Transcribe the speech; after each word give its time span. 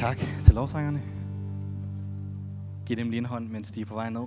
tak 0.00 0.18
til 0.44 0.54
lovsangerne. 0.54 1.02
Giv 2.86 2.96
dem 2.96 3.10
lige 3.10 3.18
en 3.18 3.24
hånd, 3.24 3.48
mens 3.48 3.70
de 3.70 3.80
er 3.80 3.84
på 3.84 3.94
vej 3.94 4.10
ned. 4.10 4.26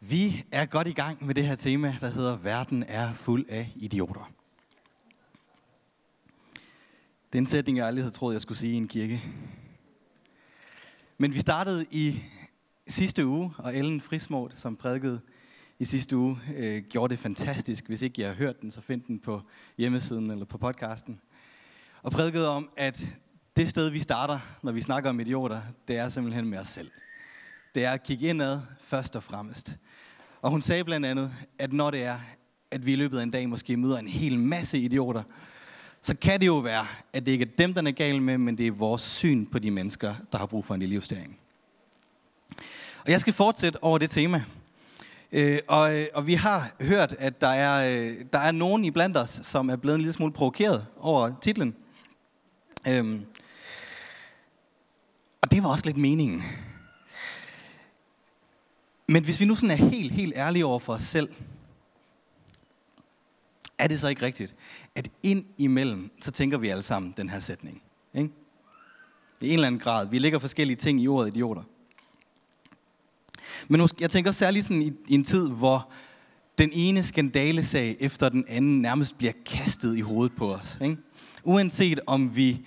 Vi 0.00 0.44
er 0.52 0.66
godt 0.66 0.88
i 0.88 0.92
gang 0.92 1.26
med 1.26 1.34
det 1.34 1.46
her 1.46 1.56
tema, 1.56 1.96
der 2.00 2.10
hedder 2.10 2.36
Verden 2.36 2.82
er 2.82 3.12
fuld 3.12 3.46
af 3.48 3.72
idioter. 3.76 4.32
Den 7.32 7.46
sætning, 7.46 7.78
jeg 7.78 7.86
aldrig 7.86 8.04
havde 8.04 8.14
troet, 8.14 8.32
jeg 8.32 8.42
skulle 8.42 8.58
sige 8.58 8.72
i 8.72 8.76
en 8.76 8.88
kirke. 8.88 9.22
Men 11.18 11.34
vi 11.34 11.40
startede 11.40 11.86
i 11.90 12.22
sidste 12.88 13.26
uge, 13.26 13.52
og 13.58 13.76
Ellen 13.76 14.00
Frismort, 14.00 14.54
som 14.56 14.76
prædikede 14.76 15.20
i 15.78 15.84
sidste 15.84 16.16
uge, 16.16 16.38
øh, 16.56 16.82
gjorde 16.82 17.10
det 17.10 17.18
fantastisk. 17.18 17.86
Hvis 17.86 18.02
ikke 18.02 18.22
I 18.22 18.24
har 18.24 18.32
hørt 18.32 18.60
den, 18.62 18.70
så 18.70 18.80
find 18.80 19.02
den 19.02 19.18
på 19.18 19.42
hjemmesiden 19.78 20.30
eller 20.30 20.44
på 20.44 20.58
podcasten. 20.58 21.20
Og 22.02 22.12
prædikede 22.12 22.48
om, 22.48 22.70
at 22.76 23.08
det 23.56 23.68
sted, 23.68 23.90
vi 23.90 23.98
starter, 23.98 24.38
når 24.62 24.72
vi 24.72 24.80
snakker 24.80 25.10
om 25.10 25.20
idioter, 25.20 25.60
det 25.88 25.96
er 25.96 26.08
simpelthen 26.08 26.48
med 26.50 26.58
os 26.58 26.68
selv. 26.68 26.90
Det 27.74 27.84
er 27.84 27.90
at 27.90 28.02
kigge 28.02 28.28
indad 28.28 28.60
først 28.80 29.16
og 29.16 29.22
fremmest. 29.22 29.76
Og 30.42 30.50
hun 30.50 30.62
sagde 30.62 30.84
blandt 30.84 31.06
andet, 31.06 31.32
at 31.58 31.72
når 31.72 31.90
det 31.90 32.02
er, 32.02 32.18
at 32.70 32.86
vi 32.86 32.92
i 32.92 32.96
løbet 32.96 33.18
af 33.18 33.22
en 33.22 33.30
dag 33.30 33.48
måske 33.48 33.76
møder 33.76 33.98
en 33.98 34.08
hel 34.08 34.38
masse 34.38 34.78
idioter, 34.78 35.22
så 36.00 36.16
kan 36.16 36.40
det 36.40 36.46
jo 36.46 36.58
være, 36.58 36.86
at 37.12 37.26
det 37.26 37.32
ikke 37.32 37.44
er 37.44 37.56
dem, 37.58 37.74
der 37.74 37.82
er 37.82 37.90
galt 37.90 38.22
med, 38.22 38.38
men 38.38 38.58
det 38.58 38.66
er 38.66 38.70
vores 38.70 39.02
syn 39.02 39.46
på 39.46 39.58
de 39.58 39.70
mennesker, 39.70 40.14
der 40.32 40.38
har 40.38 40.46
brug 40.46 40.64
for 40.64 40.74
en 40.74 40.80
lille 40.80 40.94
justering. 40.94 41.38
Og 43.04 43.10
jeg 43.10 43.20
skal 43.20 43.32
fortsætte 43.32 43.82
over 43.82 43.98
det 43.98 44.10
tema. 44.10 44.44
Øh, 45.32 45.58
og, 45.68 45.96
øh, 45.96 46.06
og 46.14 46.26
vi 46.26 46.34
har 46.34 46.74
hørt, 46.80 47.12
at 47.18 47.40
der 47.40 47.48
er, 47.48 48.00
øh, 48.00 48.24
der 48.32 48.38
er 48.38 48.52
nogen 48.52 48.84
i 48.84 48.90
blandt 48.90 49.16
os, 49.16 49.40
som 49.42 49.68
er 49.70 49.76
blevet 49.76 49.94
en 49.94 50.00
lille 50.00 50.12
smule 50.12 50.32
provokeret 50.32 50.86
over 51.00 51.32
titlen. 51.40 51.76
Øhm, 52.88 53.26
og 55.42 55.50
det 55.50 55.62
var 55.62 55.68
også 55.68 55.86
lidt 55.86 55.96
meningen. 55.96 56.42
Men 59.06 59.24
hvis 59.24 59.40
vi 59.40 59.44
nu 59.44 59.54
sådan 59.54 59.70
er 59.70 59.74
helt, 59.74 60.12
helt 60.12 60.32
ærlige 60.36 60.66
over 60.66 60.78
for 60.78 60.92
os 60.92 61.04
selv, 61.04 61.28
er 63.78 63.86
det 63.86 64.00
så 64.00 64.08
ikke 64.08 64.22
rigtigt, 64.22 64.54
at 64.94 65.08
ind 65.22 65.44
imellem, 65.58 66.10
så 66.20 66.30
tænker 66.30 66.58
vi 66.58 66.68
alle 66.68 66.82
sammen 66.82 67.14
den 67.16 67.30
her 67.30 67.40
sætning. 67.40 67.82
Ikke? 68.14 68.30
I 69.42 69.48
en 69.48 69.52
eller 69.52 69.66
anden 69.66 69.80
grad. 69.80 70.08
Vi 70.08 70.18
lægger 70.18 70.38
forskellige 70.38 70.76
ting 70.76 71.00
i 71.00 71.08
ordet 71.08 71.28
idioter. 71.28 71.62
Men 73.68 73.80
måske, 73.80 73.96
jeg 74.00 74.10
tænker 74.10 74.30
særligt 74.30 74.66
sådan 74.66 74.82
i, 74.82 74.92
i 75.08 75.14
en 75.14 75.24
tid, 75.24 75.48
hvor 75.48 75.90
den 76.58 76.70
ene 76.72 77.04
skandalesag 77.04 77.96
efter 78.00 78.28
den 78.28 78.44
anden 78.48 78.80
nærmest 78.80 79.18
bliver 79.18 79.32
kastet 79.46 79.96
i 79.96 80.00
hovedet 80.00 80.36
på 80.36 80.52
os. 80.52 80.78
Ikke? 80.82 80.96
Uanset 81.44 82.00
om 82.06 82.36
vi 82.36 82.60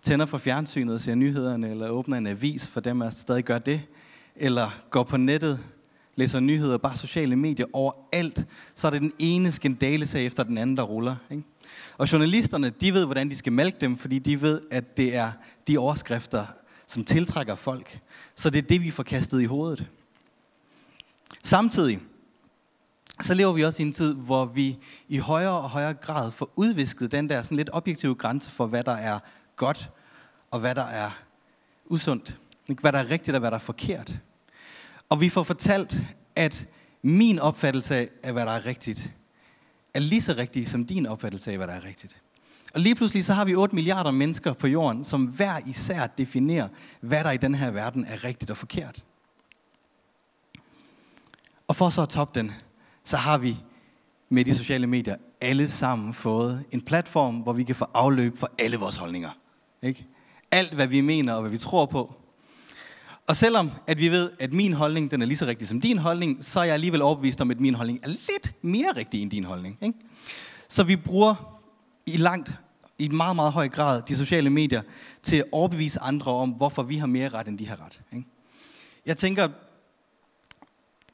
tænder 0.00 0.26
for 0.26 0.38
fjernsynet 0.38 0.94
og 0.94 1.00
ser 1.00 1.14
nyhederne, 1.14 1.70
eller 1.70 1.88
åbner 1.88 2.16
en 2.16 2.26
avis 2.26 2.68
for 2.68 2.80
dem, 2.80 3.00
der 3.00 3.10
stadig 3.10 3.44
gør 3.44 3.58
det, 3.58 3.80
eller 4.36 4.70
går 4.90 5.02
på 5.02 5.16
nettet, 5.16 5.58
læser 6.16 6.40
nyheder, 6.40 6.78
bare 6.78 6.96
sociale 6.96 7.36
medier 7.36 7.66
overalt, 7.72 8.44
så 8.74 8.86
er 8.86 8.90
det 8.90 9.00
den 9.00 9.12
ene 9.18 9.52
skandalesag 9.52 10.26
efter 10.26 10.42
den 10.42 10.58
anden, 10.58 10.76
der 10.76 10.82
ruller. 10.82 11.16
Ikke? 11.30 11.42
Og 11.98 12.12
journalisterne, 12.12 12.70
de 12.70 12.92
ved, 12.92 13.04
hvordan 13.04 13.30
de 13.30 13.36
skal 13.36 13.52
malke 13.52 13.76
dem, 13.80 13.96
fordi 13.96 14.18
de 14.18 14.42
ved, 14.42 14.60
at 14.70 14.96
det 14.96 15.16
er 15.16 15.32
de 15.68 15.78
overskrifter, 15.78 16.46
som 16.86 17.04
tiltrækker 17.04 17.54
folk. 17.54 18.00
Så 18.34 18.50
det 18.50 18.58
er 18.58 18.68
det, 18.68 18.82
vi 18.82 18.90
får 18.90 19.02
kastet 19.02 19.40
i 19.40 19.44
hovedet. 19.44 19.86
Samtidig, 21.44 22.00
så 23.22 23.34
lever 23.34 23.52
vi 23.52 23.64
også 23.64 23.82
i 23.82 23.86
en 23.86 23.92
tid, 23.92 24.14
hvor 24.14 24.44
vi 24.44 24.78
i 25.08 25.18
højere 25.18 25.60
og 25.60 25.70
højere 25.70 25.94
grad 25.94 26.30
får 26.30 26.50
udvisket 26.56 27.12
den 27.12 27.28
der 27.28 27.42
sådan 27.42 27.56
lidt 27.56 27.70
objektive 27.72 28.14
grænse 28.14 28.50
for, 28.50 28.66
hvad 28.66 28.84
der 28.84 28.92
er 28.92 29.18
godt, 29.56 29.90
og 30.50 30.60
hvad 30.60 30.74
der 30.74 30.84
er 30.84 31.10
usundt. 31.86 32.38
Hvad 32.80 32.92
der 32.92 32.98
er 32.98 33.10
rigtigt, 33.10 33.34
og 33.34 33.40
hvad 33.40 33.50
der 33.50 33.56
er 33.56 33.60
forkert. 33.60 34.20
Og 35.08 35.20
vi 35.20 35.28
får 35.28 35.42
fortalt, 35.42 35.96
at 36.36 36.66
min 37.02 37.38
opfattelse 37.38 38.08
af, 38.22 38.32
hvad 38.32 38.46
der 38.46 38.52
er 38.52 38.66
rigtigt, 38.66 39.12
er 39.94 40.00
lige 40.00 40.22
så 40.22 40.34
rigtig 40.38 40.68
som 40.68 40.84
din 40.84 41.06
opfattelse 41.06 41.50
af, 41.50 41.56
hvad 41.56 41.66
der 41.66 41.72
er 41.72 41.84
rigtigt. 41.84 42.22
Og 42.74 42.80
lige 42.80 42.94
pludselig 42.94 43.24
så 43.24 43.34
har 43.34 43.44
vi 43.44 43.54
8 43.54 43.74
milliarder 43.74 44.10
mennesker 44.10 44.52
på 44.52 44.66
jorden, 44.66 45.04
som 45.04 45.24
hver 45.24 45.60
især 45.66 46.06
definerer, 46.06 46.68
hvad 47.00 47.24
der 47.24 47.30
i 47.30 47.36
den 47.36 47.54
her 47.54 47.70
verden 47.70 48.04
er 48.04 48.24
rigtigt 48.24 48.50
og 48.50 48.56
forkert. 48.56 49.04
Og 51.70 51.76
for 51.76 51.88
så 51.88 52.02
at 52.02 52.08
toppe 52.08 52.40
den, 52.40 52.52
så 53.04 53.16
har 53.16 53.38
vi 53.38 53.56
med 54.28 54.44
de 54.44 54.54
sociale 54.54 54.86
medier 54.86 55.16
alle 55.40 55.68
sammen 55.68 56.14
fået 56.14 56.64
en 56.70 56.80
platform, 56.80 57.36
hvor 57.36 57.52
vi 57.52 57.64
kan 57.64 57.74
få 57.74 57.86
afløb 57.94 58.36
for 58.36 58.50
alle 58.58 58.76
vores 58.76 58.96
holdninger. 58.96 59.30
Ikke? 59.82 60.06
Alt, 60.50 60.74
hvad 60.74 60.86
vi 60.86 61.00
mener 61.00 61.34
og 61.34 61.40
hvad 61.40 61.50
vi 61.50 61.58
tror 61.58 61.86
på. 61.86 62.14
Og 63.26 63.36
selvom 63.36 63.70
at 63.86 63.98
vi 63.98 64.08
ved, 64.08 64.30
at 64.38 64.52
min 64.52 64.72
holdning 64.72 65.10
den 65.10 65.22
er 65.22 65.26
lige 65.26 65.36
så 65.36 65.46
rigtig 65.46 65.68
som 65.68 65.80
din 65.80 65.98
holdning, 65.98 66.44
så 66.44 66.60
er 66.60 66.64
jeg 66.64 66.74
alligevel 66.74 67.02
overbevist 67.02 67.40
om, 67.40 67.50
at 67.50 67.60
min 67.60 67.74
holdning 67.74 68.00
er 68.02 68.08
lidt 68.08 68.54
mere 68.62 68.92
rigtig 68.96 69.22
end 69.22 69.30
din 69.30 69.44
holdning. 69.44 69.78
Ikke? 69.80 69.98
Så 70.68 70.84
vi 70.84 70.96
bruger 70.96 71.60
i 72.06 72.16
langt, 72.16 72.50
i 72.98 73.04
en 73.04 73.16
meget, 73.16 73.36
meget 73.36 73.52
høj 73.52 73.68
grad, 73.68 74.02
de 74.02 74.16
sociale 74.16 74.50
medier 74.50 74.82
til 75.22 75.36
at 75.36 75.44
overbevise 75.52 76.00
andre 76.00 76.32
om, 76.32 76.50
hvorfor 76.50 76.82
vi 76.82 76.96
har 76.96 77.06
mere 77.06 77.28
ret, 77.28 77.48
end 77.48 77.58
de 77.58 77.68
har 77.68 77.84
ret. 77.84 78.00
Ikke? 78.12 78.26
Jeg 79.06 79.16
tænker, 79.16 79.48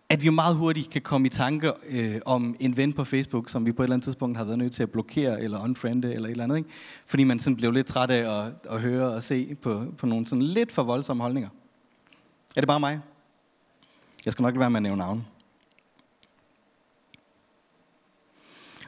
at 0.09 0.23
vi 0.23 0.29
meget 0.29 0.57
hurtigt 0.57 0.91
kan 0.91 1.03
komme 1.03 1.27
i 1.27 1.31
tanke 1.31 1.73
øh, 1.89 2.21
om 2.27 2.57
en 2.61 2.77
ven 2.77 2.93
på 2.93 3.05
Facebook, 3.05 3.49
som 3.51 3.67
vi 3.67 3.73
på 3.73 3.83
et 3.83 3.85
eller 3.85 3.95
andet 3.95 4.05
tidspunkt 4.05 4.37
har 4.37 4.45
været 4.45 4.59
nødt 4.59 4.73
til 4.73 4.83
at 4.83 4.91
blokere 4.91 5.43
eller 5.43 5.65
unfriende 5.65 6.15
eller 6.15 6.29
et 6.29 6.31
eller 6.31 6.45
andet. 6.45 6.57
Ikke? 6.57 6.71
Fordi 7.07 7.25
man 7.25 7.39
sådan 7.39 7.57
blev 7.57 7.73
lidt 7.73 7.87
træt 7.87 8.11
af 8.11 8.45
at, 8.47 8.53
at 8.71 8.81
høre 8.81 9.09
og 9.09 9.23
se 9.23 9.55
på, 9.55 9.85
på 9.99 10.07
nogle 10.07 10.27
sådan 10.27 10.43
lidt 10.43 10.73
for 10.73 10.83
voldsomme 10.83 11.23
holdninger. 11.23 11.49
Er 12.57 12.61
det 12.61 12.69
bare 12.69 12.81
mig? 12.81 13.01
Jeg 14.25 14.33
skal 14.33 14.43
nok 14.43 14.55
lade 14.55 14.61
være 14.61 14.71
med 14.71 14.79
at 14.79 14.83
nævne 14.83 14.99
navn. 14.99 15.27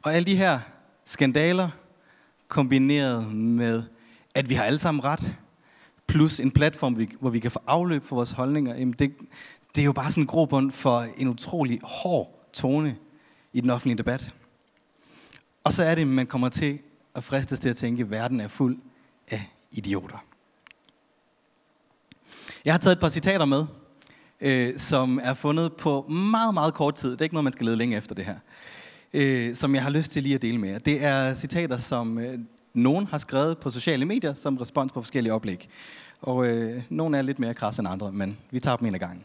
Og 0.02 0.14
alle 0.14 0.26
de 0.26 0.36
her 0.36 0.60
skandaler, 1.04 1.68
kombineret 2.48 3.34
med, 3.34 3.82
at 4.34 4.50
vi 4.50 4.54
har 4.54 4.64
alle 4.64 4.78
sammen 4.78 5.04
ret, 5.04 5.36
plus 6.06 6.40
en 6.40 6.50
platform, 6.50 7.06
hvor 7.20 7.30
vi 7.30 7.38
kan 7.38 7.50
få 7.50 7.60
afløb 7.66 8.04
for 8.04 8.16
vores 8.16 8.30
holdninger, 8.30 8.76
jamen 8.76 8.94
det, 8.98 9.14
det 9.74 9.80
er 9.80 9.84
jo 9.84 9.92
bare 9.92 10.10
sådan 10.10 10.22
en 10.22 10.26
grobund 10.26 10.70
for 10.70 11.04
en 11.16 11.28
utrolig 11.28 11.80
hård 11.82 12.48
tone 12.52 12.96
i 13.52 13.60
den 13.60 13.70
offentlige 13.70 13.98
debat. 13.98 14.34
Og 15.64 15.72
så 15.72 15.82
er 15.82 15.94
det, 15.94 16.06
man 16.06 16.26
kommer 16.26 16.48
til 16.48 16.78
at 17.14 17.24
fristes 17.24 17.60
til 17.60 17.68
at 17.68 17.76
tænke, 17.76 18.02
at 18.02 18.10
verden 18.10 18.40
er 18.40 18.48
fuld 18.48 18.78
af 19.30 19.44
idioter. 19.72 20.24
Jeg 22.64 22.74
har 22.74 22.78
taget 22.78 22.96
et 22.96 23.00
par 23.00 23.08
citater 23.08 23.44
med, 23.44 23.66
øh, 24.40 24.78
som 24.78 25.20
er 25.22 25.34
fundet 25.34 25.72
på 25.72 26.02
meget, 26.02 26.54
meget 26.54 26.74
kort 26.74 26.94
tid. 26.94 27.10
Det 27.10 27.20
er 27.20 27.24
ikke 27.24 27.34
noget, 27.34 27.44
man 27.44 27.52
skal 27.52 27.64
lede 27.66 27.76
længe 27.76 27.96
efter 27.96 28.14
det 28.14 28.24
her. 28.24 28.36
Øh, 29.12 29.54
som 29.54 29.74
jeg 29.74 29.82
har 29.82 29.90
lyst 29.90 30.10
til 30.10 30.22
lige 30.22 30.34
at 30.34 30.42
dele 30.42 30.58
med 30.58 30.70
jer. 30.70 30.78
Det 30.78 31.04
er 31.04 31.34
citater, 31.34 31.76
som 31.76 32.18
øh, 32.18 32.38
nogen 32.74 33.06
har 33.06 33.18
skrevet 33.18 33.58
på 33.58 33.70
sociale 33.70 34.04
medier 34.04 34.34
som 34.34 34.56
respons 34.56 34.92
på 34.92 35.02
forskellige 35.02 35.34
oplæg. 35.34 35.68
Og 36.20 36.46
øh, 36.46 36.82
nogle 36.88 37.18
er 37.18 37.22
lidt 37.22 37.38
mere 37.38 37.54
krasse 37.54 37.80
end 37.80 37.88
andre, 37.88 38.12
men 38.12 38.38
vi 38.50 38.60
tager 38.60 38.76
dem 38.76 38.86
en 38.86 38.94
af 38.94 39.00
gangen. 39.00 39.24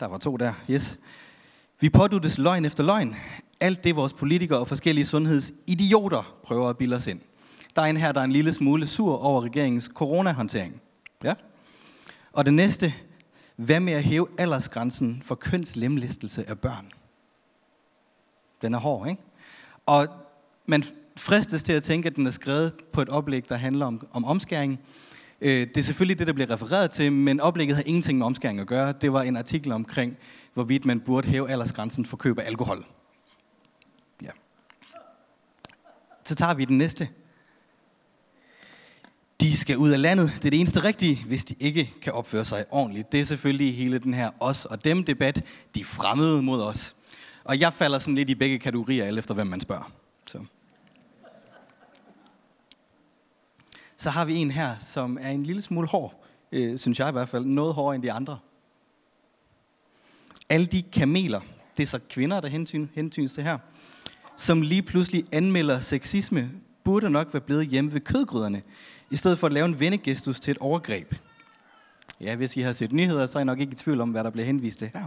Der 0.00 0.06
var 0.06 0.18
to 0.18 0.36
der, 0.36 0.52
yes. 0.70 0.98
Vi 1.80 1.90
påduttes 1.90 2.38
løgn 2.38 2.64
efter 2.64 2.84
løgn. 2.84 3.16
Alt 3.60 3.84
det 3.84 3.96
vores 3.96 4.12
politikere 4.12 4.58
og 4.58 4.68
forskellige 4.68 5.06
sundhedsidioter 5.06 6.36
prøver 6.42 6.68
at 6.68 6.76
bilde 6.76 6.96
os 6.96 7.06
ind. 7.06 7.20
Der 7.76 7.82
er 7.82 7.86
en 7.86 7.96
her, 7.96 8.12
der 8.12 8.20
er 8.20 8.24
en 8.24 8.32
lille 8.32 8.52
smule 8.52 8.86
sur 8.86 9.16
over 9.16 9.44
regeringens 9.44 9.90
coronahåndtering. 9.94 10.80
Ja. 11.24 11.34
Og 12.32 12.44
det 12.44 12.54
næste, 12.54 12.94
hvad 13.56 13.80
med 13.80 13.92
at 13.92 14.04
hæve 14.04 14.28
aldersgrænsen 14.38 15.22
for 15.24 15.34
kønslemlæstelse 15.34 16.48
af 16.48 16.58
børn? 16.58 16.90
Den 18.62 18.74
er 18.74 18.78
hård, 18.78 19.08
ikke? 19.08 19.22
Og 19.86 20.06
man 20.66 20.84
fristes 21.16 21.62
til 21.62 21.72
at 21.72 21.82
tænke, 21.82 22.06
at 22.06 22.16
den 22.16 22.26
er 22.26 22.30
skrevet 22.30 22.74
på 22.92 23.02
et 23.02 23.08
oplæg, 23.08 23.48
der 23.48 23.56
handler 23.56 23.86
om, 23.86 24.06
om 24.12 24.24
omskæring. 24.24 24.80
Øh, 25.40 25.66
det 25.66 25.76
er 25.76 25.82
selvfølgelig 25.82 26.18
det, 26.18 26.26
der 26.26 26.32
bliver 26.32 26.50
refereret 26.50 26.90
til, 26.90 27.12
men 27.12 27.40
oplægget 27.40 27.76
har 27.76 27.82
ingenting 27.86 28.18
med 28.18 28.26
omskæring 28.26 28.60
at 28.60 28.66
gøre. 28.66 28.92
Det 29.00 29.12
var 29.12 29.22
en 29.22 29.36
artikel 29.36 29.72
omkring, 29.72 30.16
hvorvidt 30.54 30.84
man 30.84 31.00
burde 31.00 31.28
hæve 31.28 31.50
aldersgrænsen 31.50 32.06
for 32.06 32.16
køb 32.16 32.38
af 32.38 32.46
alkohol. 32.46 32.86
Ja. 34.22 34.30
Så 36.24 36.34
tager 36.34 36.54
vi 36.54 36.64
den 36.64 36.78
næste. 36.78 37.08
De 39.40 39.56
skal 39.56 39.76
ud 39.76 39.90
af 39.90 40.02
landet. 40.02 40.32
Det 40.36 40.44
er 40.44 40.50
det 40.50 40.60
eneste 40.60 40.84
rigtige, 40.84 41.24
hvis 41.26 41.44
de 41.44 41.54
ikke 41.60 41.94
kan 42.02 42.12
opføre 42.12 42.44
sig 42.44 42.64
ordentligt. 42.70 43.12
Det 43.12 43.20
er 43.20 43.24
selvfølgelig 43.24 43.76
hele 43.76 43.98
den 43.98 44.14
her 44.14 44.30
os 44.40 44.64
og 44.64 44.84
dem 44.84 45.04
debat. 45.04 45.44
De 45.74 45.84
fremmede 45.84 46.42
mod 46.42 46.62
os. 46.62 46.96
Og 47.44 47.60
jeg 47.60 47.72
falder 47.72 47.98
sådan 47.98 48.14
lidt 48.14 48.30
i 48.30 48.34
begge 48.34 48.58
kategorier, 48.58 49.04
alt 49.04 49.18
efter 49.18 49.34
hvem 49.34 49.46
man 49.46 49.60
spørger. 49.60 49.92
Så. 54.06 54.10
Har 54.10 54.24
vi 54.24 54.34
en 54.34 54.50
her, 54.50 54.78
som 54.78 55.18
er 55.20 55.30
en 55.30 55.42
lille 55.42 55.62
smule 55.62 55.88
hård, 55.88 56.24
øh, 56.52 56.78
synes 56.78 56.98
jeg 56.98 57.08
i 57.08 57.12
hvert 57.12 57.28
fald. 57.28 57.44
Noget 57.44 57.74
hårdere 57.74 57.94
end 57.94 58.02
de 58.02 58.12
andre. 58.12 58.38
alle 60.48 60.66
de 60.66 60.82
kameler, 60.82 61.40
det 61.76 61.82
er 61.82 61.86
så 61.86 62.00
kvinder, 62.10 62.40
der 62.40 62.48
hensyn, 62.48 62.88
hensyn 62.94 63.28
til 63.28 63.42
her, 63.42 63.58
som 64.36 64.62
lige 64.62 64.82
pludselig 64.82 65.24
anmelder 65.32 65.80
sexisme, 65.80 66.50
burde 66.84 67.10
nok 67.10 67.34
være 67.34 67.40
blevet 67.40 67.66
hjemme 67.66 67.92
ved 67.92 68.00
kødgryderne, 68.00 68.62
i 69.10 69.16
stedet 69.16 69.38
for 69.38 69.46
at 69.46 69.52
lave 69.52 69.66
en 69.66 69.80
vennegestus 69.80 70.40
til 70.40 70.50
et 70.50 70.58
overgreb. 70.58 71.14
Ja, 72.20 72.36
hvis 72.36 72.56
I 72.56 72.60
har 72.60 72.72
set 72.72 72.92
nyheder, 72.92 73.26
så 73.26 73.38
er 73.38 73.42
I 73.42 73.44
nok 73.44 73.60
ikke 73.60 73.72
i 73.72 73.76
tvivl 73.76 74.00
om, 74.00 74.10
hvad 74.10 74.24
der 74.24 74.30
bliver 74.30 74.46
henvist 74.46 74.78
til 74.78 74.90
her. 74.94 75.04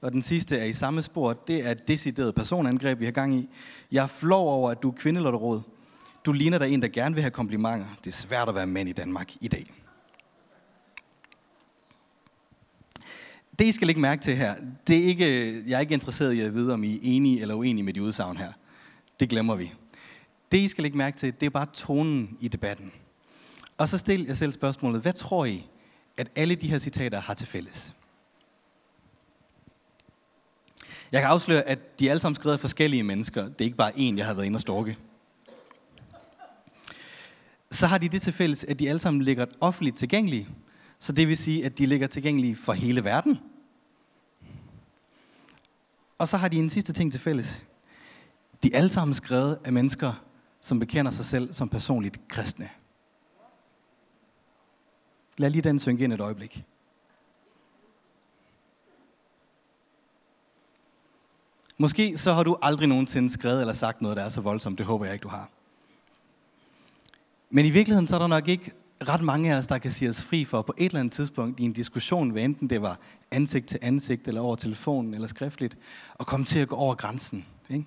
Og 0.00 0.12
den 0.12 0.22
sidste 0.22 0.58
er 0.58 0.64
i 0.64 0.72
samme 0.72 1.02
spor. 1.02 1.32
Det 1.32 1.66
er 1.66 1.70
et 1.70 1.88
decideret 1.88 2.34
personangreb, 2.34 3.00
vi 3.00 3.04
har 3.04 3.12
gang 3.12 3.34
i. 3.34 3.48
Jeg 3.92 4.02
er 4.02 4.08
flov 4.08 4.48
over, 4.48 4.70
at 4.70 4.82
du 4.82 4.90
er 4.90 4.94
kvindelotteråd. 4.94 5.62
Du 6.26 6.32
ligner 6.32 6.58
dig 6.58 6.70
en, 6.70 6.82
der 6.82 6.88
gerne 6.88 7.14
vil 7.14 7.22
have 7.22 7.30
komplimenter. 7.30 7.86
Det 8.04 8.10
er 8.10 8.16
svært 8.16 8.48
at 8.48 8.54
være 8.54 8.66
mand 8.66 8.88
i 8.88 8.92
Danmark 8.92 9.32
i 9.40 9.48
dag. 9.48 9.64
Det, 13.58 13.64
I 13.64 13.72
skal 13.72 13.86
lægge 13.86 14.00
mærke 14.00 14.22
til 14.22 14.36
her, 14.36 14.54
det 14.86 14.98
er 14.98 15.04
ikke, 15.04 15.24
jeg 15.68 15.76
er 15.76 15.80
ikke 15.80 15.94
interesseret 15.94 16.32
i 16.32 16.40
at 16.40 16.54
vide, 16.54 16.72
om 16.72 16.84
I 16.84 16.94
er 16.94 16.98
enige 17.02 17.40
eller 17.40 17.54
uenige 17.54 17.84
med 17.84 17.92
de 17.92 18.02
udsagn 18.02 18.36
her. 18.36 18.52
Det 19.20 19.28
glemmer 19.28 19.54
vi. 19.54 19.72
Det, 20.52 20.58
I 20.58 20.68
skal 20.68 20.82
lægge 20.82 20.98
mærke 20.98 21.16
til, 21.16 21.34
det 21.40 21.46
er 21.46 21.50
bare 21.50 21.66
tonen 21.72 22.36
i 22.40 22.48
debatten. 22.48 22.92
Og 23.78 23.88
så 23.88 23.98
stil 23.98 24.24
jeg 24.24 24.36
selv 24.36 24.52
spørgsmålet, 24.52 25.02
hvad 25.02 25.12
tror 25.12 25.44
I, 25.44 25.66
at 26.16 26.30
alle 26.36 26.54
de 26.54 26.68
her 26.68 26.78
citater 26.78 27.20
har 27.20 27.34
til 27.34 27.46
fælles? 27.46 27.94
Jeg 31.12 31.20
kan 31.20 31.30
afsløre, 31.30 31.62
at 31.62 32.00
de 32.00 32.10
alle 32.10 32.20
sammen 32.20 32.34
skrevet 32.34 32.54
af 32.54 32.60
forskellige 32.60 33.02
mennesker. 33.02 33.42
Det 33.42 33.60
er 33.60 33.64
ikke 33.64 33.76
bare 33.76 33.92
én, 33.92 34.16
jeg 34.16 34.26
har 34.26 34.34
været 34.34 34.46
inde 34.46 34.56
og 34.56 34.60
storke. 34.60 34.98
Så 37.72 37.86
har 37.86 37.98
de 37.98 38.08
det 38.08 38.22
til 38.22 38.32
fælles, 38.32 38.64
at 38.64 38.78
de 38.78 38.88
alle 38.88 38.98
sammen 38.98 39.22
ligger 39.22 39.46
offentligt 39.60 39.96
tilgængelige. 39.96 40.48
Så 40.98 41.12
det 41.12 41.28
vil 41.28 41.36
sige, 41.36 41.64
at 41.64 41.78
de 41.78 41.86
ligger 41.86 42.06
tilgængelige 42.06 42.56
for 42.56 42.72
hele 42.72 43.04
verden. 43.04 43.38
Og 46.18 46.28
så 46.28 46.36
har 46.36 46.48
de 46.48 46.56
en 46.56 46.70
sidste 46.70 46.92
ting 46.92 47.12
til 47.12 47.20
fælles. 47.20 47.64
De 48.62 48.74
er 48.74 48.78
alle 48.78 48.90
sammen 48.90 49.14
skrevet 49.14 49.58
af 49.64 49.72
mennesker, 49.72 50.24
som 50.60 50.78
bekender 50.78 51.10
sig 51.10 51.24
selv 51.24 51.54
som 51.54 51.68
personligt 51.68 52.28
kristne. 52.28 52.68
Lad 55.36 55.50
lige 55.50 55.62
den 55.62 55.78
synge 55.78 56.04
ind 56.04 56.12
et 56.12 56.20
øjeblik. 56.20 56.62
Måske 61.78 62.18
så 62.18 62.32
har 62.32 62.42
du 62.42 62.58
aldrig 62.62 62.88
nogensinde 62.88 63.30
skrevet 63.30 63.60
eller 63.60 63.74
sagt 63.74 64.02
noget, 64.02 64.16
der 64.16 64.22
er 64.22 64.28
så 64.28 64.40
voldsomt. 64.40 64.78
Det 64.78 64.86
håber 64.86 65.04
jeg 65.04 65.14
ikke, 65.14 65.22
du 65.22 65.28
har. 65.28 65.50
Men 67.54 67.66
i 67.66 67.70
virkeligheden 67.70 68.08
så 68.08 68.14
er 68.14 68.18
der 68.18 68.26
nok 68.26 68.48
ikke 68.48 68.72
ret 69.08 69.22
mange 69.22 69.54
af 69.54 69.58
os, 69.58 69.66
der 69.66 69.78
kan 69.78 69.92
sige 69.92 70.08
os 70.08 70.24
fri 70.24 70.44
for 70.44 70.62
på 70.62 70.74
et 70.78 70.86
eller 70.86 71.00
andet 71.00 71.12
tidspunkt 71.12 71.60
i 71.60 71.62
en 71.62 71.72
diskussion, 71.72 72.30
hvad 72.30 72.42
enten 72.42 72.70
det 72.70 72.82
var 72.82 72.98
ansigt 73.30 73.66
til 73.66 73.78
ansigt, 73.82 74.28
eller 74.28 74.40
over 74.40 74.56
telefonen, 74.56 75.14
eller 75.14 75.28
skriftligt, 75.28 75.78
at 76.20 76.26
komme 76.26 76.46
til 76.46 76.58
at 76.58 76.68
gå 76.68 76.76
over 76.76 76.94
grænsen. 76.94 77.46
Ikke? 77.70 77.84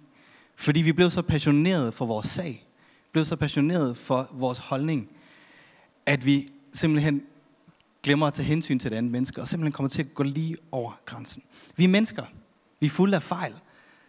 Fordi 0.56 0.82
vi 0.82 0.92
blev 0.92 1.12
så 1.12 1.22
passionerede 1.22 1.92
for 1.92 2.06
vores 2.06 2.28
sag, 2.28 2.66
blev 3.12 3.26
så 3.26 3.36
passionerede 3.36 3.96
for 3.96 4.30
vores 4.32 4.60
holdning, 4.60 5.10
at 6.06 6.26
vi 6.26 6.48
simpelthen 6.74 7.22
glemmer 8.04 8.28
at 8.28 8.34
tage 8.34 8.46
hensyn 8.46 8.80
til 8.80 8.92
det 8.92 8.98
andet 8.98 9.12
menneske, 9.12 9.42
og 9.42 9.48
simpelthen 9.48 9.72
kommer 9.72 9.90
til 9.90 10.04
at 10.04 10.14
gå 10.14 10.24
lige 10.24 10.58
over 10.72 10.92
grænsen. 11.06 11.44
Vi 11.76 11.84
er 11.84 11.88
mennesker. 11.88 12.24
Vi 12.80 12.86
er 12.86 12.92
fulde 12.92 13.16
af 13.16 13.24
fejl. 13.24 13.54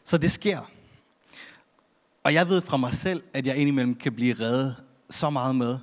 Så 0.05 0.19
det 0.19 0.33
sker. 0.33 0.71
Og 2.25 2.35
jeg 2.35 2.49
ved 2.49 2.63
fra 2.63 2.77
mig 2.77 2.95
selv, 2.95 3.23
at 3.33 3.47
jeg 3.47 3.57
indimellem 3.57 3.95
kan 3.95 4.13
blive 4.13 4.35
reddet 4.41 4.77
så 5.11 5.31
meget 5.31 5.57
med, 5.57 5.79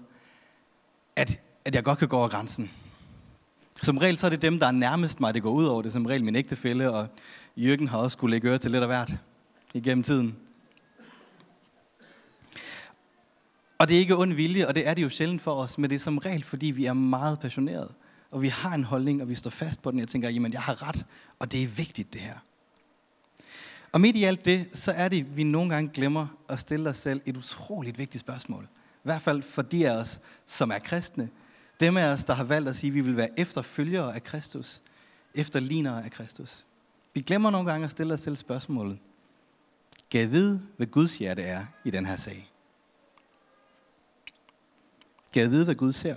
at, 1.15 1.39
at 1.65 1.75
jeg 1.75 1.83
godt 1.83 1.99
kan 1.99 2.07
gå 2.07 2.17
over 2.17 2.27
grænsen. 2.27 2.71
Som 3.81 3.97
regel 3.97 4.17
så 4.17 4.25
er 4.25 4.29
det 4.29 4.41
dem, 4.41 4.59
der 4.59 4.67
er 4.67 4.71
nærmest 4.71 5.19
mig, 5.19 5.33
det 5.33 5.41
går 5.41 5.51
ud 5.51 5.65
over. 5.65 5.81
Det 5.81 5.89
er 5.89 5.93
som 5.93 6.05
regel 6.05 6.23
min 6.23 6.35
ægtefælle, 6.35 6.91
og 6.91 7.07
Jørgen 7.57 7.87
har 7.87 7.97
også 7.97 8.15
skulle 8.15 8.31
lægge 8.31 8.49
øre 8.49 8.57
til 8.57 8.71
lidt 8.71 8.83
af 8.83 8.89
hvert 8.89 9.11
igennem 9.73 10.03
tiden. 10.03 10.35
Og 13.77 13.89
det 13.89 13.95
er 13.95 13.99
ikke 13.99 14.17
ond 14.17 14.33
vilje, 14.33 14.67
og 14.67 14.75
det 14.75 14.87
er 14.87 14.93
det 14.93 15.03
jo 15.03 15.09
sjældent 15.09 15.41
for 15.41 15.53
os, 15.53 15.77
men 15.77 15.89
det 15.89 15.95
er 15.95 15.99
som 15.99 16.17
regel, 16.17 16.43
fordi 16.43 16.65
vi 16.65 16.85
er 16.85 16.93
meget 16.93 17.39
passionerede. 17.39 17.93
Og 18.31 18.41
vi 18.41 18.47
har 18.47 18.75
en 18.75 18.83
holdning, 18.83 19.21
og 19.21 19.29
vi 19.29 19.35
står 19.35 19.49
fast 19.49 19.81
på 19.81 19.91
den. 19.91 19.99
Jeg 19.99 20.07
tænker, 20.07 20.29
jamen 20.29 20.53
jeg 20.53 20.61
har 20.61 20.87
ret, 20.87 21.05
og 21.39 21.51
det 21.51 21.63
er 21.63 21.67
vigtigt 21.67 22.13
det 22.13 22.21
her. 22.21 22.35
Og 23.91 24.01
midt 24.01 24.15
i 24.15 24.23
alt 24.23 24.45
det, 24.45 24.69
så 24.73 24.91
er 24.91 25.09
det, 25.09 25.37
vi 25.37 25.43
nogle 25.43 25.69
gange 25.69 25.89
glemmer 25.93 26.27
at 26.49 26.59
stille 26.59 26.89
os 26.89 26.97
selv 26.97 27.21
et 27.25 27.37
utroligt 27.37 27.97
vigtigt 27.97 28.21
spørgsmål. 28.21 28.67
I 29.03 29.07
hvert 29.07 29.21
fald 29.21 29.41
for 29.41 29.61
de 29.61 29.89
af 29.89 29.95
os, 29.95 30.21
som 30.45 30.71
er 30.71 30.79
kristne. 30.79 31.29
Dem 31.79 31.97
af 31.97 32.07
os, 32.07 32.25
der 32.25 32.33
har 32.33 32.43
valgt 32.43 32.69
at 32.69 32.75
sige, 32.75 32.89
at 32.89 32.95
vi 32.95 33.01
vil 33.01 33.17
være 33.17 33.39
efterfølgere 33.39 34.15
af 34.15 34.23
Kristus. 34.23 34.81
Efterlignere 35.35 36.05
af 36.05 36.11
Kristus. 36.11 36.65
Vi 37.13 37.21
glemmer 37.21 37.49
nogle 37.49 37.71
gange 37.71 37.85
at 37.85 37.91
stille 37.91 38.13
os 38.13 38.19
selv 38.19 38.35
spørgsmålet. 38.35 38.99
Kan 40.11 40.21
jeg 40.21 40.31
vide, 40.31 40.61
hvad 40.77 40.87
Guds 40.87 41.17
hjerte 41.17 41.41
er 41.41 41.65
i 41.83 41.91
den 41.91 42.05
her 42.05 42.15
sag? 42.15 42.51
Kan 45.33 45.41
jeg 45.41 45.51
vide, 45.51 45.65
hvad 45.65 45.75
Gud 45.75 45.93
ser? 45.93 46.15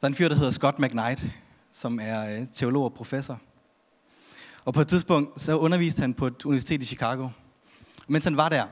Der 0.00 0.06
er 0.06 0.06
en 0.06 0.14
fyr, 0.14 0.28
der 0.28 0.36
hedder 0.36 0.50
Scott 0.50 0.78
McKnight, 0.78 1.32
som 1.72 1.98
er 2.02 2.40
øh, 2.40 2.46
teolog 2.52 2.84
og 2.84 2.94
professor. 2.94 3.40
Og 4.66 4.74
på 4.74 4.80
et 4.80 4.88
tidspunkt, 4.88 5.40
så 5.40 5.58
underviste 5.58 6.00
han 6.00 6.14
på 6.14 6.26
et 6.26 6.44
universitet 6.44 6.82
i 6.82 6.86
Chicago. 6.86 7.28
Mens 8.08 8.24
han 8.24 8.36
var 8.36 8.48
der, 8.48 8.64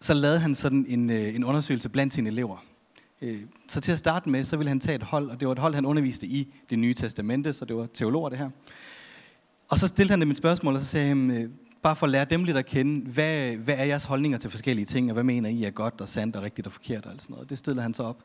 så 0.00 0.14
lavede 0.14 0.38
han 0.38 0.54
sådan 0.54 0.86
en, 0.88 1.10
øh, 1.10 1.34
en 1.34 1.44
undersøgelse 1.44 1.88
blandt 1.88 2.12
sine 2.12 2.28
elever. 2.28 2.64
Øh, 3.22 3.40
så 3.68 3.80
til 3.80 3.92
at 3.92 3.98
starte 3.98 4.30
med, 4.30 4.44
så 4.44 4.56
ville 4.56 4.68
han 4.68 4.80
tage 4.80 4.94
et 4.94 5.02
hold, 5.02 5.30
og 5.30 5.40
det 5.40 5.48
var 5.48 5.52
et 5.52 5.58
hold, 5.58 5.74
han 5.74 5.86
underviste 5.86 6.26
i 6.26 6.54
det 6.70 6.78
nye 6.78 6.94
testamente, 6.94 7.52
så 7.52 7.64
det 7.64 7.76
var 7.76 7.86
teologer 7.94 8.28
det 8.28 8.38
her. 8.38 8.50
Og 9.68 9.78
så 9.78 9.88
stillede 9.88 10.12
han 10.12 10.20
dem 10.20 10.30
et 10.30 10.36
spørgsmål, 10.36 10.74
og 10.74 10.80
så 10.80 10.86
sagde 10.86 11.08
han, 11.08 11.30
øh, 11.30 11.50
bare 11.82 11.96
for 11.96 12.06
at 12.06 12.10
lære 12.10 12.24
dem 12.24 12.44
lidt 12.44 12.56
at 12.56 12.66
kende, 12.66 13.10
hvad, 13.10 13.56
hvad 13.56 13.74
er 13.78 13.84
jeres 13.84 14.04
holdninger 14.04 14.38
til 14.38 14.50
forskellige 14.50 14.86
ting, 14.86 15.10
og 15.10 15.12
hvad 15.12 15.24
mener 15.24 15.48
I 15.48 15.64
er 15.64 15.70
godt 15.70 16.00
og 16.00 16.08
sandt 16.08 16.36
og 16.36 16.42
rigtigt 16.42 16.66
og 16.66 16.72
forkert 16.72 17.06
og 17.06 17.12
alt 17.12 17.22
sådan 17.22 17.34
noget. 17.34 17.50
Det 17.50 17.58
stillede 17.58 17.82
han 17.82 17.94
så 17.94 18.02
op. 18.02 18.24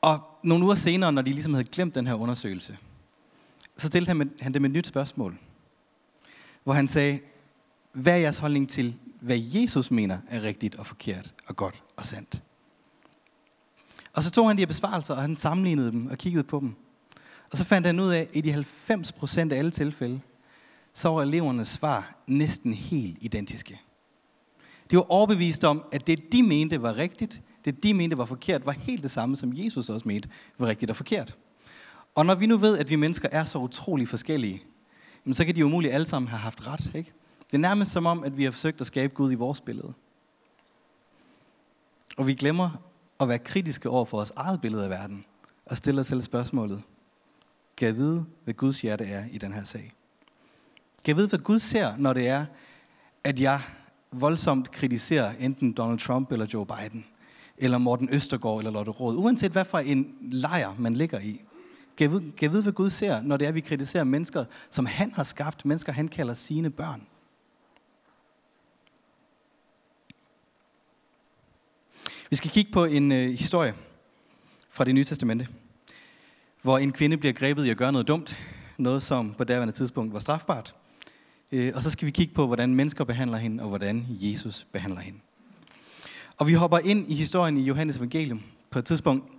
Og 0.00 0.20
nogle 0.42 0.64
uger 0.64 0.74
senere, 0.74 1.12
når 1.12 1.22
de 1.22 1.30
ligesom 1.30 1.54
havde 1.54 1.68
glemt 1.68 1.94
den 1.94 2.06
her 2.06 2.14
undersøgelse, 2.14 2.78
så 3.76 3.86
stillede 3.86 4.08
han, 4.18 4.30
han 4.40 4.54
dem 4.54 4.64
et 4.64 4.70
nyt 4.70 4.86
spørgsmål, 4.86 5.38
hvor 6.64 6.72
han 6.72 6.88
sagde, 6.88 7.18
hvad 7.92 8.12
er 8.12 8.16
jeres 8.16 8.38
holdning 8.38 8.68
til, 8.68 8.96
hvad 9.20 9.38
Jesus 9.38 9.90
mener 9.90 10.18
er 10.28 10.42
rigtigt 10.42 10.74
og 10.74 10.86
forkert 10.86 11.34
og 11.46 11.56
godt 11.56 11.82
og 11.96 12.04
sandt? 12.04 12.42
Og 14.12 14.22
så 14.22 14.30
tog 14.30 14.48
han 14.48 14.56
de 14.56 14.60
her 14.60 14.66
besvarelser, 14.66 15.14
og 15.14 15.20
han 15.20 15.36
sammenlignede 15.36 15.90
dem 15.90 16.06
og 16.06 16.18
kiggede 16.18 16.44
på 16.44 16.60
dem. 16.60 16.74
Og 17.50 17.58
så 17.58 17.64
fandt 17.64 17.86
han 17.86 18.00
ud 18.00 18.08
af, 18.08 18.20
at 18.20 18.30
i 18.32 18.40
de 18.40 18.52
90 18.52 19.12
procent 19.12 19.52
af 19.52 19.58
alle 19.58 19.70
tilfælde, 19.70 20.20
så 20.94 21.08
var 21.08 21.22
elevernes 21.22 21.68
svar 21.68 22.16
næsten 22.26 22.74
helt 22.74 23.18
identiske. 23.20 23.80
De 24.90 24.96
var 24.96 25.10
overbevist 25.10 25.64
om, 25.64 25.84
at 25.92 26.06
det 26.06 26.32
de 26.32 26.42
mente 26.42 26.82
var 26.82 26.96
rigtigt, 26.96 27.42
det 27.64 27.82
de 27.82 27.94
mente 27.94 28.18
var 28.18 28.24
forkert, 28.24 28.66
var 28.66 28.72
helt 28.72 29.02
det 29.02 29.10
samme, 29.10 29.36
som 29.36 29.52
Jesus 29.54 29.88
også 29.88 30.08
mente 30.08 30.28
var 30.58 30.66
rigtigt 30.66 30.90
og 30.90 30.96
forkert. 30.96 31.36
Og 32.14 32.26
når 32.26 32.34
vi 32.34 32.46
nu 32.46 32.56
ved, 32.56 32.78
at 32.78 32.90
vi 32.90 32.96
mennesker 32.96 33.28
er 33.32 33.44
så 33.44 33.58
utrolig 33.58 34.08
forskellige, 34.08 34.62
så 35.32 35.44
kan 35.44 35.54
de 35.54 35.60
jo 35.60 35.66
umuligt 35.66 35.94
alle 35.94 36.06
sammen 36.06 36.28
have 36.28 36.38
haft 36.38 36.66
ret. 36.66 36.90
Ikke? 36.94 37.12
Det 37.52 37.58
er 37.58 37.62
nærmest 37.62 37.92
som 37.92 38.06
om, 38.06 38.24
at 38.24 38.36
vi 38.36 38.44
har 38.44 38.50
forsøgt 38.50 38.80
at 38.80 38.86
skabe 38.86 39.14
Gud 39.14 39.32
i 39.32 39.34
vores 39.34 39.60
billede. 39.60 39.92
Og 42.16 42.26
vi 42.26 42.34
glemmer 42.34 42.70
at 43.20 43.28
være 43.28 43.38
kritiske 43.38 43.88
over 43.88 44.04
for 44.04 44.16
vores 44.16 44.32
eget 44.36 44.60
billede 44.60 44.84
af 44.84 44.90
verden, 44.90 45.24
og 45.66 45.76
stille 45.76 46.00
os 46.00 46.06
selv 46.06 46.22
spørgsmålet, 46.22 46.82
kan 47.76 47.86
jeg 47.86 47.96
vide, 47.96 48.24
hvad 48.44 48.54
Guds 48.54 48.82
hjerte 48.82 49.04
er 49.04 49.24
i 49.32 49.38
den 49.38 49.52
her 49.52 49.64
sag? 49.64 49.92
Kan 51.04 51.08
jeg 51.08 51.16
vide, 51.16 51.28
hvad 51.28 51.38
Gud 51.38 51.58
ser, 51.58 51.96
når 51.96 52.12
det 52.12 52.28
er, 52.28 52.46
at 53.24 53.40
jeg 53.40 53.60
voldsomt 54.12 54.70
kritiserer 54.70 55.32
enten 55.40 55.72
Donald 55.72 55.98
Trump 55.98 56.32
eller 56.32 56.46
Joe 56.54 56.66
Biden, 56.66 57.06
eller 57.58 57.78
Morten 57.78 58.08
Østergaard 58.12 58.58
eller 58.58 58.70
Lotte 58.70 58.90
Råd, 58.90 59.16
uanset 59.16 59.52
hvad 59.52 59.64
for 59.64 59.78
en 59.78 60.16
lejr 60.20 60.74
man 60.78 60.94
ligger 60.94 61.20
i. 61.20 61.42
Kan 61.96 62.04
jeg, 62.04 62.10
vide, 62.10 62.20
kan 62.20 62.42
jeg 62.42 62.52
vide, 62.52 62.62
hvad 62.62 62.72
Gud 62.72 62.90
ser, 62.90 63.22
når 63.22 63.36
det 63.36 63.44
er, 63.44 63.48
at 63.48 63.54
vi 63.54 63.60
kritiserer 63.60 64.04
mennesker, 64.04 64.44
som 64.70 64.86
han 64.86 65.12
har 65.12 65.24
skabt, 65.24 65.64
mennesker 65.64 65.92
han 65.92 66.08
kalder 66.08 66.34
sine 66.34 66.70
børn? 66.70 67.06
Vi 72.32 72.36
skal 72.36 72.50
kigge 72.50 72.72
på 72.72 72.84
en 72.84 73.12
øh, 73.12 73.30
historie 73.30 73.74
fra 74.70 74.84
det 74.84 74.94
nye 74.94 75.04
testamente, 75.04 75.48
hvor 76.62 76.78
en 76.78 76.92
kvinde 76.92 77.16
bliver 77.16 77.32
grebet 77.32 77.66
i 77.66 77.70
at 77.70 77.76
gøre 77.76 77.92
noget 77.92 78.08
dumt, 78.08 78.40
noget 78.78 79.02
som 79.02 79.34
på 79.34 79.44
daværende 79.44 79.74
tidspunkt 79.74 80.12
var 80.12 80.18
strafbart. 80.20 80.74
Øh, 81.52 81.72
og 81.74 81.82
så 81.82 81.90
skal 81.90 82.06
vi 82.06 82.10
kigge 82.10 82.34
på, 82.34 82.46
hvordan 82.46 82.74
mennesker 82.74 83.04
behandler 83.04 83.38
hende, 83.38 83.62
og 83.62 83.68
hvordan 83.68 84.06
Jesus 84.08 84.66
behandler 84.72 85.00
hende. 85.00 85.18
Og 86.38 86.46
vi 86.46 86.52
hopper 86.52 86.78
ind 86.78 87.10
i 87.10 87.14
historien 87.14 87.56
i 87.56 87.62
Johannes 87.62 87.96
evangelium 87.96 88.42
på 88.70 88.78
et 88.78 88.84
tidspunkt, 88.84 89.32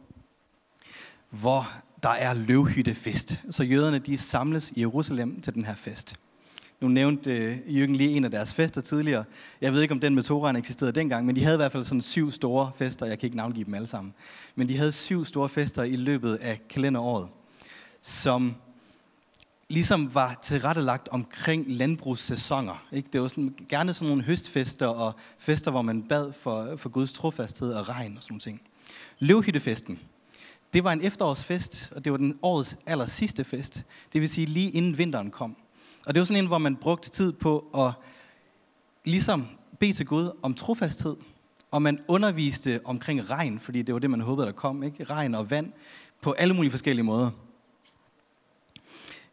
hvor 1.30 1.72
der 2.04 2.10
er 2.10 2.34
løvhyttefest. 2.34 3.44
Så 3.50 3.64
jøderne 3.64 4.00
de 4.00 4.18
samles 4.18 4.72
i 4.76 4.80
Jerusalem 4.80 5.42
til 5.42 5.54
den 5.54 5.66
her 5.66 5.76
fest. 5.76 6.16
Nu 6.82 6.88
nævnte 6.88 7.32
øh, 7.32 7.78
Jørgen 7.78 7.96
lige 7.96 8.10
en 8.10 8.26
af 8.26 8.32
deres 8.32 8.54
fester 8.54 8.82
tidligere. 8.82 9.24
Jeg 9.62 9.74
ved 9.74 9.82
ikke, 9.82 9.92
om 9.92 10.00
den 10.00 10.16
med 10.16 10.24
Toran 10.24 10.56
eksisterede 10.56 10.94
dengang, 10.94 11.26
men 11.26 11.36
de 11.36 11.44
havde 11.44 11.56
i 11.56 11.58
hvert 11.58 11.72
fald 11.72 11.84
sådan 11.84 12.02
syv 12.02 12.32
store 12.32 12.72
fester. 12.76 13.06
Jeg 13.06 13.20
kan 13.20 13.28
ikke 13.28 13.38
navngive 13.38 13.66
dem 13.66 13.74
alle 13.74 13.88
sammen. 13.88 14.14
Men 14.56 14.70
de 14.70 14.78
havde 14.78 14.92
syv 14.92 15.26
store 15.26 15.50
fester 15.50 15.84
i 15.84 15.96
løbet 15.96 16.36
af 16.36 16.62
kalenderåret, 16.70 17.30
som 18.02 18.56
ligesom 19.70 20.16
var 20.16 20.40
tilrettelagt 20.44 21.08
omkring 21.08 21.66
landbrugssæsoner. 21.68 22.86
Ikke? 22.92 23.10
Det 23.14 23.22
var 23.22 23.28
sådan, 23.28 23.56
gerne 23.70 23.94
sådan 23.94 24.08
nogle 24.08 24.24
høstfester 24.24 24.88
og 24.88 25.14
fester, 25.38 25.72
hvor 25.72 25.82
man 25.82 26.04
bad 26.04 26.34
for, 26.34 26.76
for 26.78 26.90
Guds 26.90 27.14
trofasthed 27.14 27.74
og 27.74 27.90
regn 27.90 28.18
og 28.18 28.24
sådan 28.24 28.40
ting. 28.40 28.62
Løvhyttefesten, 29.20 30.00
det 30.74 30.84
var 30.84 30.92
en 30.92 31.02
efterårsfest, 31.02 31.92
og 31.96 32.04
det 32.04 32.12
var 32.12 32.18
den 32.18 32.40
årets 32.42 32.78
aller 32.86 33.06
sidste 33.06 33.44
fest. 33.44 33.84
Det 34.14 34.22
vil 34.22 34.30
sige 34.30 34.48
lige 34.48 34.72
inden 34.72 34.98
vinteren 34.98 35.32
kom. 35.32 35.56
Og 36.08 36.14
det 36.14 36.20
var 36.20 36.26
sådan 36.26 36.44
en, 36.44 36.48
hvor 36.48 36.58
man 36.58 36.76
brugte 36.76 37.10
tid 37.10 37.34
på 37.34 37.66
at 37.76 37.92
ligesom 39.06 39.48
bede 39.80 39.94
til 39.94 40.06
Gud 40.06 40.38
om 40.42 40.54
trofasthed, 40.54 41.16
og 41.72 41.82
man 41.82 42.00
underviste 42.08 42.80
omkring 42.86 43.30
regn, 43.30 43.60
fordi 43.60 43.82
det 43.82 43.94
var 43.94 44.00
det, 44.00 44.10
man 44.10 44.22
håbede, 44.22 44.48
der 44.48 44.54
kom. 44.54 44.84
Ikke? 44.84 45.04
Regn 45.04 45.36
og 45.36 45.50
vand 45.50 45.72
på 46.22 46.32
alle 46.32 46.54
mulige 46.54 46.72
forskellige 46.72 47.04
måder. 47.04 47.32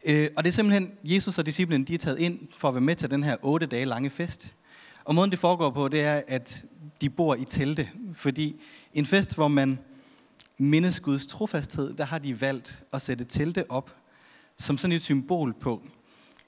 Øh, 0.05 0.29
og 0.35 0.43
det 0.43 0.49
er 0.49 0.53
simpelthen, 0.53 0.91
Jesus 1.03 1.39
og 1.39 1.45
disciplen, 1.45 1.83
de 1.83 1.93
er 1.93 1.97
taget 1.97 2.19
ind 2.19 2.39
for 2.57 2.67
at 2.67 2.73
være 2.73 2.81
med 2.81 2.95
til 2.95 3.11
den 3.11 3.23
her 3.23 3.37
otte 3.41 3.65
dage 3.65 3.85
lange 3.85 4.09
fest. 4.09 4.53
Og 5.05 5.15
måden 5.15 5.31
det 5.31 5.39
foregår 5.39 5.69
på, 5.69 5.87
det 5.87 6.01
er, 6.01 6.21
at 6.27 6.65
de 7.01 7.09
bor 7.09 7.35
i 7.35 7.45
telte. 7.45 7.89
Fordi 8.13 8.55
en 8.93 9.05
fest, 9.05 9.35
hvor 9.35 9.47
man 9.47 9.79
mindes 10.57 10.99
Guds 10.99 11.27
trofasthed, 11.27 11.93
der 11.93 12.03
har 12.03 12.19
de 12.19 12.41
valgt 12.41 12.83
at 12.93 13.01
sætte 13.01 13.25
telte 13.25 13.71
op 13.71 13.95
som 14.57 14.77
sådan 14.77 14.95
et 14.95 15.01
symbol 15.01 15.53
på, 15.53 15.81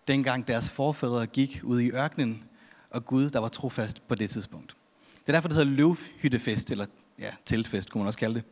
dengang 0.07 0.47
deres 0.47 0.69
forfædre 0.69 1.25
gik 1.25 1.61
ud 1.63 1.81
i 1.81 1.91
ørkenen, 1.91 2.43
og 2.89 3.05
Gud, 3.05 3.29
der 3.29 3.39
var 3.39 3.47
trofast 3.47 4.07
på 4.07 4.15
det 4.15 4.29
tidspunkt. 4.29 4.75
Det 5.13 5.29
er 5.29 5.33
derfor, 5.33 5.47
det 5.47 5.57
hedder 5.57 5.71
løvhyttefest, 5.71 6.71
eller 6.71 6.85
ja, 7.19 7.31
teltfest, 7.45 7.89
kunne 7.89 7.99
man 7.99 8.07
også 8.07 8.19
kalde 8.19 8.35
det. 8.35 8.43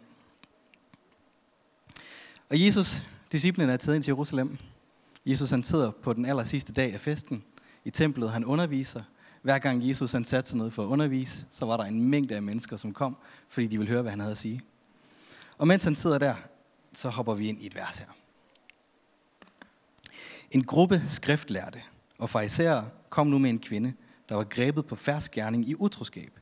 Og 2.49 2.61
Jesus, 2.61 3.03
disciplinen 3.31 3.69
er 3.69 3.77
taget 3.77 3.95
ind 3.95 4.03
til 4.03 4.11
Jerusalem. 4.11 4.57
Jesus 5.25 5.49
han 5.49 5.63
sidder 5.63 5.91
på 5.91 6.13
den 6.13 6.25
aller 6.25 6.43
sidste 6.43 6.73
dag 6.73 6.93
af 6.93 6.99
festen 6.99 7.43
i 7.85 7.89
templet. 7.89 8.31
Han 8.31 8.45
underviser. 8.45 9.01
Hver 9.41 9.59
gang 9.59 9.87
Jesus 9.87 10.11
han 10.11 10.25
satte 10.25 10.49
sig 10.49 10.59
ned 10.59 10.71
for 10.71 10.83
at 10.83 10.87
undervise, 10.87 11.45
så 11.51 11.65
var 11.65 11.77
der 11.77 11.83
en 11.83 12.01
mængde 12.09 12.35
af 12.35 12.41
mennesker, 12.41 12.77
som 12.77 12.93
kom, 12.93 13.17
fordi 13.49 13.67
de 13.67 13.77
ville 13.77 13.91
høre, 13.91 14.01
hvad 14.01 14.11
han 14.11 14.19
havde 14.19 14.31
at 14.31 14.37
sige. 14.37 14.61
Og 15.57 15.67
mens 15.67 15.83
han 15.83 15.95
sidder 15.95 16.17
der, 16.17 16.35
så 16.93 17.09
hopper 17.09 17.33
vi 17.33 17.47
ind 17.47 17.61
i 17.61 17.65
et 17.65 17.75
vers 17.75 17.97
her. 17.97 18.05
En 20.51 20.63
gruppe 20.63 21.03
skriftlærte 21.09 21.81
og 22.17 22.29
farisæere 22.29 22.89
kom 23.09 23.27
nu 23.27 23.37
med 23.37 23.49
en 23.49 23.59
kvinde, 23.59 23.93
der 24.29 24.35
var 24.35 24.43
grebet 24.43 24.85
på 24.85 24.95
færsk 24.95 25.31
gerning 25.31 25.69
i 25.69 25.75
utroskab. 25.75 26.39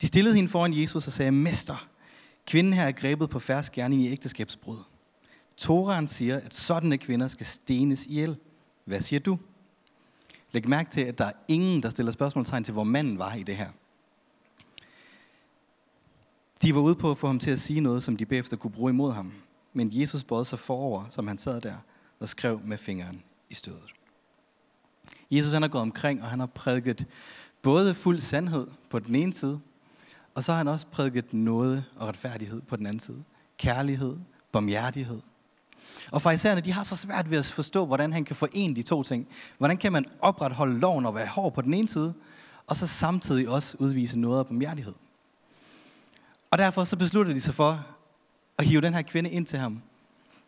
De 0.00 0.06
stillede 0.06 0.34
hende 0.36 0.50
foran 0.50 0.74
Jesus 0.74 1.06
og 1.06 1.12
sagde, 1.12 1.30
Mester, 1.30 1.88
kvinden 2.46 2.72
her 2.72 2.84
er 2.84 2.92
grebet 2.92 3.30
på 3.30 3.38
færsk 3.38 3.72
gerning 3.72 4.02
i 4.02 4.12
ægteskabsbrud. 4.12 4.78
Toran 5.56 6.08
siger, 6.08 6.36
at 6.36 6.54
sådanne 6.54 6.98
kvinder 6.98 7.28
skal 7.28 7.46
stenes 7.46 8.06
ihjel. 8.06 8.36
Hvad 8.84 9.00
siger 9.00 9.20
du? 9.20 9.38
Læg 10.52 10.68
mærke 10.68 10.90
til, 10.90 11.00
at 11.00 11.18
der 11.18 11.24
er 11.24 11.32
ingen, 11.48 11.82
der 11.82 11.88
stiller 11.88 12.12
spørgsmålstegn 12.12 12.64
til, 12.64 12.72
hvor 12.72 12.84
manden 12.84 13.18
var 13.18 13.34
i 13.34 13.42
det 13.42 13.56
her. 13.56 13.68
De 16.62 16.74
var 16.74 16.80
ude 16.80 16.94
på 16.94 17.10
at 17.10 17.18
få 17.18 17.26
ham 17.26 17.38
til 17.38 17.50
at 17.50 17.60
sige 17.60 17.80
noget, 17.80 18.02
som 18.02 18.16
de 18.16 18.26
bagefter 18.26 18.56
kunne 18.56 18.70
bruge 18.70 18.90
imod 18.90 19.12
ham. 19.12 19.32
Men 19.72 19.90
Jesus 19.92 20.24
bøjede 20.24 20.44
sig 20.44 20.58
forover, 20.58 21.04
som 21.10 21.28
han 21.28 21.38
sad 21.38 21.60
der, 21.60 21.74
og 22.20 22.28
skrev 22.28 22.60
med 22.64 22.78
fingeren 22.78 23.22
i 23.50 23.54
stødet. 23.54 23.94
Jesus 25.30 25.52
han 25.52 25.62
har 25.62 25.68
gået 25.68 25.82
omkring, 25.82 26.22
og 26.22 26.28
han 26.28 26.40
har 26.40 26.46
prædiket 26.46 27.06
både 27.62 27.94
fuld 27.94 28.20
sandhed 28.20 28.66
på 28.90 28.98
den 28.98 29.14
ene 29.14 29.32
side, 29.32 29.60
og 30.34 30.44
så 30.44 30.52
har 30.52 30.56
han 30.56 30.68
også 30.68 30.86
prædiket 30.86 31.34
noget 31.34 31.84
og 31.96 32.08
retfærdighed 32.08 32.60
på 32.60 32.76
den 32.76 32.86
anden 32.86 33.00
side. 33.00 33.24
Kærlighed, 33.58 34.16
barmhjertighed. 34.52 35.20
Og 36.12 36.22
farisæerne, 36.22 36.60
de 36.60 36.72
har 36.72 36.82
så 36.82 36.96
svært 36.96 37.30
ved 37.30 37.38
at 37.38 37.46
forstå, 37.46 37.86
hvordan 37.86 38.12
han 38.12 38.24
kan 38.24 38.36
forene 38.36 38.76
de 38.76 38.82
to 38.82 39.02
ting. 39.02 39.28
Hvordan 39.58 39.76
kan 39.76 39.92
man 39.92 40.04
opretholde 40.20 40.78
loven 40.78 41.06
og 41.06 41.14
være 41.14 41.26
hård 41.26 41.54
på 41.54 41.62
den 41.62 41.74
ene 41.74 41.88
side, 41.88 42.14
og 42.66 42.76
så 42.76 42.86
samtidig 42.86 43.48
også 43.48 43.76
udvise 43.80 44.18
noget 44.18 44.38
af 44.38 44.46
barmhjertighed. 44.46 44.94
Og 46.50 46.58
derfor 46.58 46.84
så 46.84 46.96
beslutter 46.96 47.32
de 47.32 47.40
sig 47.40 47.54
for 47.54 47.86
at 48.58 48.64
hive 48.64 48.80
den 48.80 48.94
her 48.94 49.02
kvinde 49.02 49.30
ind 49.30 49.46
til 49.46 49.58
ham. 49.58 49.82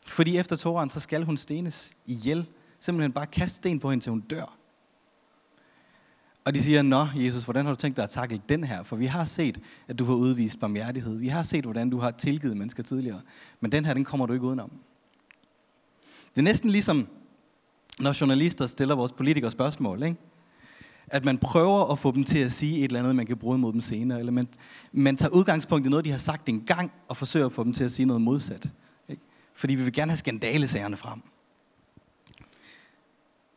Fordi 0.07 0.37
efter 0.37 0.57
Toran, 0.57 0.91
så 0.91 1.01
skal 1.01 1.25
hun 1.25 1.37
stenes 1.37 1.91
ihjel. 2.07 2.47
Simpelthen 2.81 3.13
bare 3.13 3.27
kaste 3.27 3.57
sten 3.57 3.79
på 3.79 3.91
hende, 3.91 4.05
til 4.05 4.11
hun 4.11 4.21
dør. 4.21 4.57
Og 6.45 6.55
de 6.55 6.63
siger, 6.63 6.83
Nå 6.83 7.07
Jesus, 7.17 7.45
hvordan 7.45 7.65
har 7.65 7.73
du 7.73 7.81
tænkt 7.81 7.97
dig 7.97 8.03
at 8.03 8.11
takle 8.11 8.41
den 8.49 8.65
her? 8.65 8.83
For 8.83 8.97
vi 8.97 9.07
har 9.07 9.25
set, 9.25 9.61
at 9.89 9.99
du 9.99 10.05
har 10.05 10.15
udvist 10.15 10.61
barmhjertighed. 10.61 11.19
Vi 11.19 11.29
har 11.29 11.43
set, 11.43 11.65
hvordan 11.65 11.91
du 11.91 11.99
har 11.99 12.11
tilgivet 12.11 12.57
mennesker 12.57 12.83
tidligere. 12.83 13.21
Men 13.61 13.73
den 13.73 13.85
her, 13.85 13.95
den 13.95 14.05
kommer 14.05 14.27
du 14.27 14.33
ikke 14.33 14.47
udenom. 14.47 14.71
Det 16.35 16.39
er 16.39 16.43
næsten 16.43 16.71
ligesom, 16.71 17.09
når 17.99 18.21
journalister 18.21 18.67
stiller 18.67 18.95
vores 18.95 19.13
politikere 19.13 19.51
spørgsmål. 19.51 20.03
Ikke? 20.03 20.19
at 21.11 21.25
man 21.25 21.39
prøver 21.39 21.93
at 21.93 21.99
få 21.99 22.11
dem 22.11 22.25
til 22.25 22.39
at 22.39 22.53
sige 22.53 22.79
et 22.79 22.85
eller 22.85 22.99
andet, 22.99 23.17
man 23.17 23.27
kan 23.27 23.37
bruge 23.37 23.59
mod 23.59 23.73
dem 23.73 23.81
senere, 23.81 24.19
eller 24.19 24.33
man, 24.33 24.49
man 24.93 25.17
tager 25.17 25.31
udgangspunkt 25.31 25.87
i 25.87 25.91
noget, 25.91 26.05
de 26.05 26.11
har 26.11 26.19
sagt 26.19 26.49
en 26.49 26.61
gang, 26.61 26.93
og 27.09 27.17
forsøger 27.17 27.47
at 27.47 27.53
få 27.53 27.65
dem 27.65 27.73
til 27.73 27.85
at 27.85 27.93
sige 27.93 28.07
noget 28.07 28.23
modsat. 28.23 28.69
Fordi 29.61 29.75
vi 29.75 29.85
vil 29.85 29.93
gerne 29.93 30.11
have 30.11 30.17
skandalesagerne 30.17 30.97
frem. 30.97 31.23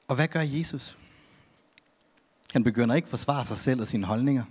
Og 0.08 0.16
hvad 0.16 0.28
gør 0.28 0.42
Jesus? 0.42 0.98
Han 2.52 2.64
begynder 2.64 2.96
ikke 2.96 3.06
at 3.06 3.10
forsvare 3.10 3.46
sig 3.46 3.58
selv 3.58 3.82
og 3.82 3.88
sine 3.88 4.06
holdninger. 4.06 4.44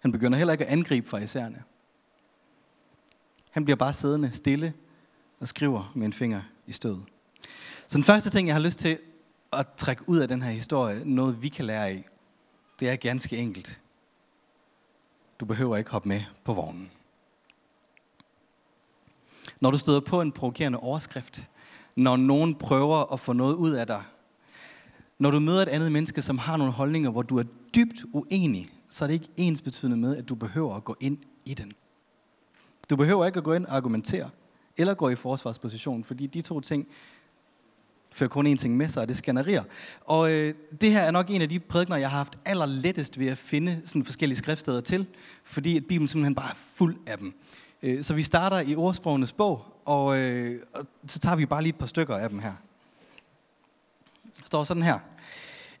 Han 0.00 0.12
begynder 0.12 0.38
heller 0.38 0.52
ikke 0.52 0.66
at 0.66 0.72
angribe 0.72 1.08
farisæerne. 1.08 1.62
Han 3.50 3.64
bliver 3.64 3.76
bare 3.76 3.92
siddende 3.92 4.32
stille 4.32 4.74
og 5.40 5.48
skriver 5.48 5.92
med 5.94 6.06
en 6.06 6.12
finger 6.12 6.42
i 6.66 6.72
stødet. 6.72 7.02
Så 7.86 7.98
den 7.98 8.04
første 8.04 8.30
ting, 8.30 8.48
jeg 8.48 8.54
har 8.54 8.62
lyst 8.62 8.78
til 8.78 8.98
at 9.52 9.66
trække 9.76 10.08
ud 10.08 10.18
af 10.18 10.28
den 10.28 10.42
her 10.42 10.50
historie, 10.50 11.04
noget 11.04 11.42
vi 11.42 11.48
kan 11.48 11.64
lære 11.64 11.88
af, 11.88 12.08
det 12.80 12.88
er 12.88 12.96
ganske 12.96 13.36
enkelt. 13.36 13.80
Du 15.40 15.44
behøver 15.44 15.76
ikke 15.76 15.90
hoppe 15.90 16.08
med 16.08 16.22
på 16.44 16.54
vognen. 16.54 16.90
Når 19.60 19.70
du 19.70 19.78
støder 19.78 20.00
på 20.00 20.20
en 20.20 20.32
provokerende 20.32 20.78
overskrift, 20.78 21.48
når 21.96 22.16
nogen 22.16 22.54
prøver 22.54 23.12
at 23.12 23.20
få 23.20 23.32
noget 23.32 23.54
ud 23.54 23.70
af 23.70 23.86
dig, 23.86 24.02
når 25.18 25.30
du 25.30 25.38
møder 25.38 25.62
et 25.62 25.68
andet 25.68 25.92
menneske, 25.92 26.22
som 26.22 26.38
har 26.38 26.56
nogle 26.56 26.72
holdninger, 26.72 27.10
hvor 27.10 27.22
du 27.22 27.38
er 27.38 27.44
dybt 27.74 28.04
uenig, 28.12 28.66
så 28.88 29.04
er 29.04 29.06
det 29.06 29.14
ikke 29.14 29.28
ens 29.36 29.62
betydende 29.62 29.96
med, 29.96 30.16
at 30.16 30.28
du 30.28 30.34
behøver 30.34 30.76
at 30.76 30.84
gå 30.84 30.96
ind 31.00 31.18
i 31.44 31.54
den. 31.54 31.72
Du 32.90 32.96
behøver 32.96 33.26
ikke 33.26 33.38
at 33.38 33.44
gå 33.44 33.52
ind 33.52 33.66
og 33.66 33.76
argumentere, 33.76 34.30
eller 34.76 34.94
gå 34.94 35.08
i 35.08 35.14
forsvarsposition, 35.14 36.04
fordi 36.04 36.26
de 36.26 36.40
to 36.40 36.60
ting, 36.60 36.86
fører 38.12 38.28
kun 38.28 38.52
én 38.52 38.56
ting 38.56 38.76
med 38.76 38.88
sig, 38.88 39.02
og 39.02 39.08
det 39.08 39.16
skænderier. 39.16 39.64
Og 40.00 40.32
øh, 40.32 40.54
det 40.80 40.92
her 40.92 41.00
er 41.00 41.10
nok 41.10 41.30
en 41.30 41.42
af 41.42 41.48
de 41.48 41.60
prædikner, 41.60 41.96
jeg 41.96 42.10
har 42.10 42.16
haft 42.16 42.36
allerlettest 42.44 43.18
ved 43.18 43.26
at 43.26 43.38
finde 43.38 43.80
sådan 43.84 44.04
forskellige 44.04 44.38
skriftsteder 44.38 44.80
til, 44.80 45.06
fordi 45.44 45.76
at 45.76 45.82
Bibelen 45.82 46.08
simpelthen 46.08 46.34
bare 46.34 46.50
er 46.50 46.56
fuld 46.56 46.96
af 47.06 47.18
dem. 47.18 47.34
Øh, 47.82 48.02
så 48.02 48.14
vi 48.14 48.22
starter 48.22 48.60
i 48.60 48.76
ordsprogenes 48.76 49.32
bog, 49.32 49.64
og, 49.84 50.18
øh, 50.18 50.62
og 50.74 50.86
så 51.06 51.18
tager 51.18 51.36
vi 51.36 51.46
bare 51.46 51.62
lige 51.62 51.70
et 51.70 51.78
par 51.78 51.86
stykker 51.86 52.16
af 52.16 52.28
dem 52.28 52.38
her. 52.38 52.52
Der 54.24 54.46
står 54.46 54.64
sådan 54.64 54.82
her. 54.82 54.98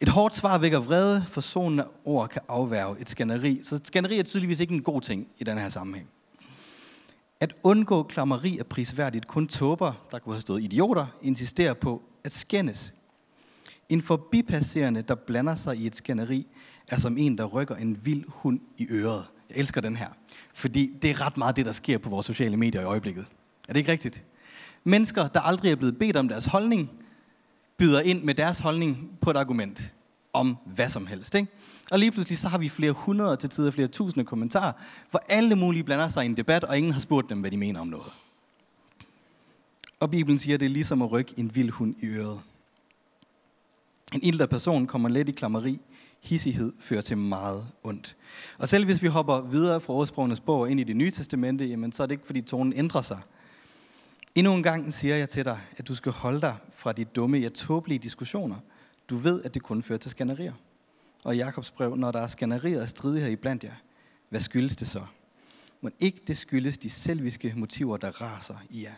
Et 0.00 0.08
hårdt 0.08 0.34
svar 0.34 0.58
vækker 0.58 0.78
vrede, 0.78 1.24
for 1.30 1.40
sådan 1.40 1.80
ord 2.04 2.28
kan 2.28 2.42
afværge 2.48 3.00
et 3.00 3.08
skænderi. 3.08 3.60
Så 3.62 3.80
skænderi 3.84 4.18
er 4.18 4.22
tydeligvis 4.22 4.60
ikke 4.60 4.74
en 4.74 4.82
god 4.82 5.00
ting 5.00 5.28
i 5.38 5.44
den 5.44 5.58
her 5.58 5.68
sammenhæng. 5.68 6.08
At 7.40 7.54
undgå 7.62 8.02
klammeri 8.02 8.58
er 8.58 8.64
prisværdigt. 8.64 9.28
Kun 9.28 9.48
tåber, 9.48 10.06
der 10.10 10.18
kunne 10.18 10.34
have 10.34 10.40
stået 10.40 10.62
idioter, 10.62 11.06
insisterer 11.22 11.74
på 11.74 12.02
at 12.24 12.32
skændes. 12.32 12.94
En 13.88 14.02
forbipasserende, 14.02 15.02
der 15.02 15.14
blander 15.14 15.54
sig 15.54 15.76
i 15.76 15.86
et 15.86 15.96
skænderi, 15.96 16.46
er 16.88 16.98
som 16.98 17.16
en, 17.18 17.38
der 17.38 17.44
rykker 17.44 17.76
en 17.76 18.04
vild 18.04 18.24
hund 18.28 18.60
i 18.76 18.86
øret. 18.90 19.24
Jeg 19.50 19.56
elsker 19.56 19.80
den 19.80 19.96
her, 19.96 20.08
fordi 20.54 20.92
det 21.02 21.10
er 21.10 21.20
ret 21.20 21.36
meget 21.36 21.56
det, 21.56 21.66
der 21.66 21.72
sker 21.72 21.98
på 21.98 22.10
vores 22.10 22.26
sociale 22.26 22.56
medier 22.56 22.80
i 22.80 22.84
øjeblikket. 22.84 23.26
Er 23.68 23.72
det 23.72 23.80
ikke 23.80 23.92
rigtigt? 23.92 24.24
Mennesker, 24.84 25.28
der 25.28 25.40
aldrig 25.40 25.72
er 25.72 25.76
blevet 25.76 25.98
bedt 25.98 26.16
om 26.16 26.28
deres 26.28 26.44
holdning, 26.44 26.90
byder 27.76 28.00
ind 28.00 28.22
med 28.22 28.34
deres 28.34 28.58
holdning 28.58 29.18
på 29.20 29.30
et 29.30 29.36
argument 29.36 29.94
om 30.32 30.56
hvad 30.64 30.88
som 30.88 31.06
helst. 31.06 31.34
Ikke? 31.34 31.48
Og 31.90 31.98
lige 31.98 32.10
pludselig 32.10 32.38
så 32.38 32.48
har 32.48 32.58
vi 32.58 32.68
flere 32.68 32.92
hundrede 32.92 33.36
til 33.36 33.48
tider 33.48 33.70
flere 33.70 33.88
tusinde 33.88 34.24
kommentarer, 34.24 34.72
hvor 35.10 35.20
alle 35.28 35.56
mulige 35.56 35.84
blander 35.84 36.08
sig 36.08 36.22
i 36.22 36.26
en 36.26 36.36
debat, 36.36 36.64
og 36.64 36.76
ingen 36.76 36.92
har 36.92 37.00
spurgt 37.00 37.30
dem, 37.30 37.40
hvad 37.40 37.50
de 37.50 37.56
mener 37.56 37.80
om 37.80 37.86
noget. 37.86 38.12
Og 40.00 40.10
Bibelen 40.10 40.38
siger, 40.38 40.54
at 40.54 40.60
det 40.60 40.66
er 40.66 40.70
ligesom 40.70 41.02
at 41.02 41.12
rykke 41.12 41.34
en 41.36 41.54
vild 41.54 41.70
hund 41.70 41.94
i 42.00 42.06
øret. 42.06 42.40
En 44.12 44.22
ildre 44.22 44.48
person 44.48 44.86
kommer 44.86 45.08
let 45.08 45.28
i 45.28 45.32
klammeri. 45.32 45.78
Hissighed 46.20 46.72
fører 46.80 47.00
til 47.00 47.18
meget 47.18 47.66
ondt. 47.82 48.16
Og 48.58 48.68
selv 48.68 48.84
hvis 48.84 49.02
vi 49.02 49.08
hopper 49.08 49.40
videre 49.40 49.80
fra 49.80 49.92
ordsprogenes 49.92 50.40
bog 50.40 50.70
ind 50.70 50.80
i 50.80 50.84
det 50.84 50.96
nye 50.96 51.10
testamente, 51.10 51.64
jamen, 51.64 51.92
så 51.92 52.02
er 52.02 52.06
det 52.06 52.12
ikke, 52.12 52.26
fordi 52.26 52.40
tonen 52.40 52.72
ændrer 52.76 53.00
sig. 53.00 53.20
Endnu 54.34 54.54
en 54.54 54.62
gang 54.62 54.94
siger 54.94 55.16
jeg 55.16 55.28
til 55.28 55.44
dig, 55.44 55.60
at 55.76 55.88
du 55.88 55.94
skal 55.94 56.12
holde 56.12 56.40
dig 56.40 56.56
fra 56.74 56.92
de 56.92 57.04
dumme, 57.04 57.38
ja 57.38 57.48
tåbelige 57.48 57.98
diskussioner. 57.98 58.56
Du 59.10 59.16
ved, 59.16 59.42
at 59.42 59.54
det 59.54 59.62
kun 59.62 59.82
fører 59.82 59.98
til 59.98 60.10
skænderier. 60.10 60.52
Og 61.24 61.34
i 61.34 61.38
Jakobs 61.38 61.70
brev, 61.70 61.96
når 61.96 62.10
der 62.10 62.20
er 62.20 62.26
skænderier 62.26 62.82
og 62.82 62.88
stridigheder 62.88 63.32
i 63.32 63.36
blandt 63.36 63.64
jer, 63.64 63.74
hvad 64.28 64.40
skyldes 64.40 64.76
det 64.76 64.88
så? 64.88 65.02
Men 65.80 65.92
ikke 66.00 66.20
det 66.26 66.36
skyldes 66.36 66.78
de 66.78 66.90
selviske 66.90 67.52
motiver, 67.56 67.96
der 67.96 68.20
raser 68.20 68.56
i 68.70 68.82
jer. 68.82 68.92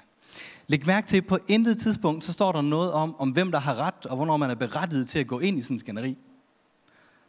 Læg 0.67 0.87
mærke 0.87 1.07
til, 1.07 1.17
at 1.17 1.27
på 1.27 1.39
intet 1.49 1.79
tidspunkt, 1.79 2.25
så 2.25 2.33
står 2.33 2.53
der 2.53 2.61
noget 2.61 2.93
om, 2.93 3.17
om 3.19 3.31
hvem 3.31 3.51
der 3.51 3.59
har 3.59 3.75
ret, 3.75 4.07
og 4.07 4.17
hvornår 4.17 4.37
man 4.37 4.51
er 4.51 4.55
berettiget 4.55 5.09
til 5.09 5.19
at 5.19 5.27
gå 5.27 5.39
ind 5.39 5.59
i 5.59 5.63
sådan 5.63 5.75
en 5.75 5.79
skænderi. 5.79 6.19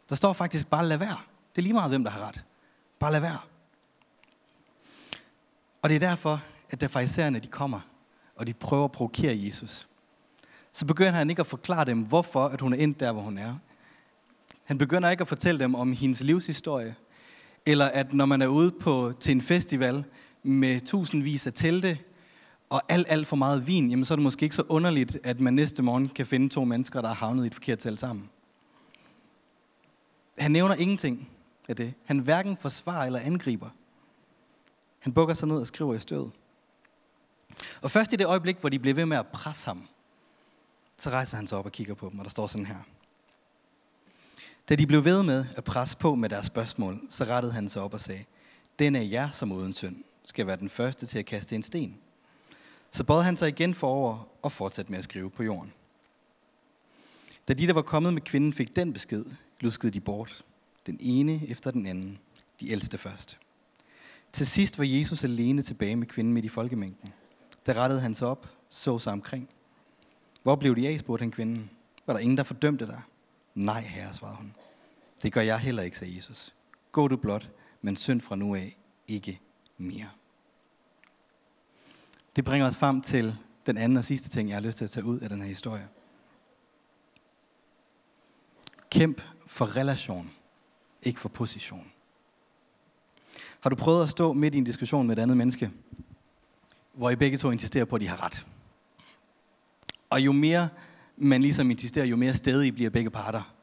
Der 0.08 0.14
står 0.14 0.32
faktisk 0.32 0.66
bare 0.66 0.86
lad 0.86 0.96
være. 0.96 1.16
Det 1.56 1.58
er 1.58 1.62
lige 1.62 1.72
meget, 1.72 1.90
hvem 1.90 2.04
der 2.04 2.10
har 2.10 2.28
ret. 2.28 2.44
Bare 2.98 3.12
lad 3.12 3.20
være. 3.20 3.38
Og 5.82 5.88
det 5.88 5.94
er 5.94 6.00
derfor, 6.00 6.42
at 6.70 6.80
da 6.80 6.86
farisæerne 6.86 7.38
de 7.38 7.46
kommer, 7.46 7.80
og 8.36 8.46
de 8.46 8.54
prøver 8.54 8.84
at 8.84 8.92
provokere 8.92 9.38
Jesus, 9.38 9.88
så 10.72 10.86
begynder 10.86 11.12
han 11.12 11.30
ikke 11.30 11.40
at 11.40 11.46
forklare 11.46 11.84
dem, 11.84 12.02
hvorfor 12.02 12.46
at 12.46 12.60
hun 12.60 12.72
er 12.72 12.76
endt 12.76 13.00
der, 13.00 13.12
hvor 13.12 13.22
hun 13.22 13.38
er. 13.38 13.54
Han 14.64 14.78
begynder 14.78 15.10
ikke 15.10 15.20
at 15.20 15.28
fortælle 15.28 15.58
dem 15.58 15.74
om 15.74 15.92
hendes 15.92 16.20
livshistorie, 16.20 16.94
eller 17.66 17.84
at 17.84 18.12
når 18.12 18.26
man 18.26 18.42
er 18.42 18.46
ude 18.46 18.70
på, 18.70 19.12
til 19.20 19.32
en 19.32 19.42
festival 19.42 20.04
med 20.42 20.80
tusindvis 20.80 21.46
af 21.46 21.52
telte, 21.52 21.98
og 22.70 22.82
alt, 22.88 23.06
alt 23.10 23.26
for 23.26 23.36
meget 23.36 23.66
vin, 23.66 23.90
jamen 23.90 24.04
så 24.04 24.14
er 24.14 24.16
det 24.16 24.22
måske 24.22 24.44
ikke 24.44 24.56
så 24.56 24.64
underligt, 24.68 25.18
at 25.24 25.40
man 25.40 25.54
næste 25.54 25.82
morgen 25.82 26.08
kan 26.08 26.26
finde 26.26 26.48
to 26.48 26.64
mennesker, 26.64 27.00
der 27.00 27.08
har 27.08 27.14
havnet 27.14 27.44
i 27.44 27.46
et 27.46 27.54
forkert 27.54 27.78
telt 27.78 28.00
sammen. 28.00 28.30
Han 30.38 30.50
nævner 30.50 30.74
ingenting 30.74 31.30
af 31.68 31.76
det. 31.76 31.94
Han 32.04 32.18
hverken 32.18 32.56
forsvarer 32.56 33.06
eller 33.06 33.20
angriber. 33.20 33.70
Han 34.98 35.12
bukker 35.12 35.34
sig 35.34 35.48
ned 35.48 35.56
og 35.56 35.66
skriver 35.66 35.94
i 35.94 36.00
støvet. 36.00 36.30
Og 37.82 37.90
først 37.90 38.12
i 38.12 38.16
det 38.16 38.26
øjeblik, 38.26 38.56
hvor 38.60 38.68
de 38.68 38.78
bliver 38.78 38.94
ved 38.94 39.06
med 39.06 39.16
at 39.16 39.26
presse 39.26 39.66
ham, 39.66 39.88
så 40.96 41.10
rejser 41.10 41.36
han 41.36 41.46
sig 41.46 41.58
op 41.58 41.66
og 41.66 41.72
kigger 41.72 41.94
på 41.94 42.08
dem, 42.10 42.18
og 42.18 42.24
der 42.24 42.30
står 42.30 42.46
sådan 42.46 42.66
her. 42.66 42.78
Da 44.68 44.74
de 44.74 44.86
blev 44.86 45.04
ved 45.04 45.22
med 45.22 45.46
at 45.56 45.64
presse 45.64 45.96
på 45.96 46.14
med 46.14 46.28
deres 46.28 46.46
spørgsmål, 46.46 47.00
så 47.10 47.24
rettede 47.24 47.52
han 47.52 47.68
sig 47.68 47.82
op 47.82 47.94
og 47.94 48.00
sagde, 48.00 48.24
Den 48.78 48.96
af 48.96 49.08
jer, 49.10 49.30
som 49.30 49.52
uden 49.52 49.72
synd, 49.72 50.04
skal 50.24 50.46
være 50.46 50.56
den 50.56 50.70
første 50.70 51.06
til 51.06 51.18
at 51.18 51.26
kaste 51.26 51.54
en 51.54 51.62
sten. 51.62 51.96
Så 52.90 53.04
bøjede 53.04 53.24
han 53.24 53.36
sig 53.36 53.48
igen 53.48 53.74
forover 53.74 54.28
og 54.42 54.52
fortsatte 54.52 54.90
med 54.90 54.98
at 54.98 55.04
skrive 55.04 55.30
på 55.30 55.42
jorden. 55.42 55.72
Da 57.48 57.52
de, 57.54 57.66
der 57.66 57.72
var 57.72 57.82
kommet 57.82 58.14
med 58.14 58.22
kvinden, 58.22 58.52
fik 58.52 58.76
den 58.76 58.92
besked, 58.92 59.24
luskede 59.62 59.92
de 59.92 60.00
bort. 60.00 60.44
Den 60.86 60.96
ene 61.00 61.48
efter 61.48 61.70
den 61.70 61.86
anden. 61.86 62.18
De 62.60 62.70
ældste 62.70 62.98
først. 62.98 63.38
Til 64.32 64.46
sidst 64.46 64.78
var 64.78 64.84
Jesus 64.84 65.24
alene 65.24 65.62
tilbage 65.62 65.96
med 65.96 66.06
kvinden 66.06 66.34
midt 66.34 66.44
i 66.44 66.48
folkemængden. 66.48 67.12
Der 67.66 67.74
rettede 67.74 68.00
han 68.00 68.14
sig 68.14 68.28
op, 68.28 68.48
så 68.68 68.98
sig 68.98 69.12
omkring. 69.12 69.48
Hvor 70.42 70.56
blev 70.56 70.76
de 70.76 70.88
af, 70.88 71.00
spurgte 71.00 71.22
han 71.22 71.30
kvinden. 71.30 71.70
Var 72.06 72.14
der 72.14 72.20
ingen, 72.20 72.36
der 72.36 72.42
fordømte 72.42 72.86
dig? 72.86 73.02
Nej, 73.54 73.80
herre, 73.80 74.14
svarede 74.14 74.36
hun. 74.36 74.54
Det 75.22 75.32
gør 75.32 75.40
jeg 75.40 75.58
heller 75.58 75.82
ikke, 75.82 75.98
sagde 75.98 76.16
Jesus. 76.16 76.54
Gå 76.92 77.08
du 77.08 77.16
blot, 77.16 77.50
men 77.82 77.96
synd 77.96 78.20
fra 78.20 78.36
nu 78.36 78.54
af 78.54 78.76
ikke 79.08 79.40
mere. 79.78 80.08
Det 82.36 82.44
bringer 82.44 82.66
os 82.66 82.76
frem 82.76 83.02
til 83.02 83.36
den 83.66 83.76
anden 83.76 83.98
og 83.98 84.04
sidste 84.04 84.28
ting, 84.28 84.48
jeg 84.48 84.56
har 84.56 84.62
lyst 84.62 84.78
til 84.78 84.84
at 84.84 84.90
tage 84.90 85.04
ud 85.04 85.20
af 85.20 85.28
den 85.28 85.40
her 85.40 85.48
historie. 85.48 85.88
Kæmp 88.90 89.22
for 89.52 89.76
relation, 89.76 90.30
ikke 91.02 91.20
for 91.20 91.28
position. 91.28 91.86
Har 93.60 93.70
du 93.70 93.76
prøvet 93.76 94.04
at 94.04 94.10
stå 94.10 94.32
midt 94.32 94.54
i 94.54 94.58
en 94.58 94.64
diskussion 94.64 95.06
med 95.06 95.16
et 95.16 95.22
andet 95.22 95.36
menneske, 95.36 95.70
hvor 96.92 97.10
I 97.10 97.16
begge 97.16 97.38
to 97.38 97.50
insisterer 97.50 97.84
på, 97.84 97.96
at 97.96 98.00
de 98.00 98.08
har 98.08 98.24
ret? 98.24 98.46
Og 100.10 100.20
jo 100.20 100.32
mere 100.32 100.68
man 101.16 101.42
ligesom 101.42 101.70
insisterer, 101.70 102.04
jo 102.04 102.16
mere 102.16 102.34
stedig 102.34 102.74
bliver 102.74 102.90
begge 102.90 103.10
parter. 103.10 103.54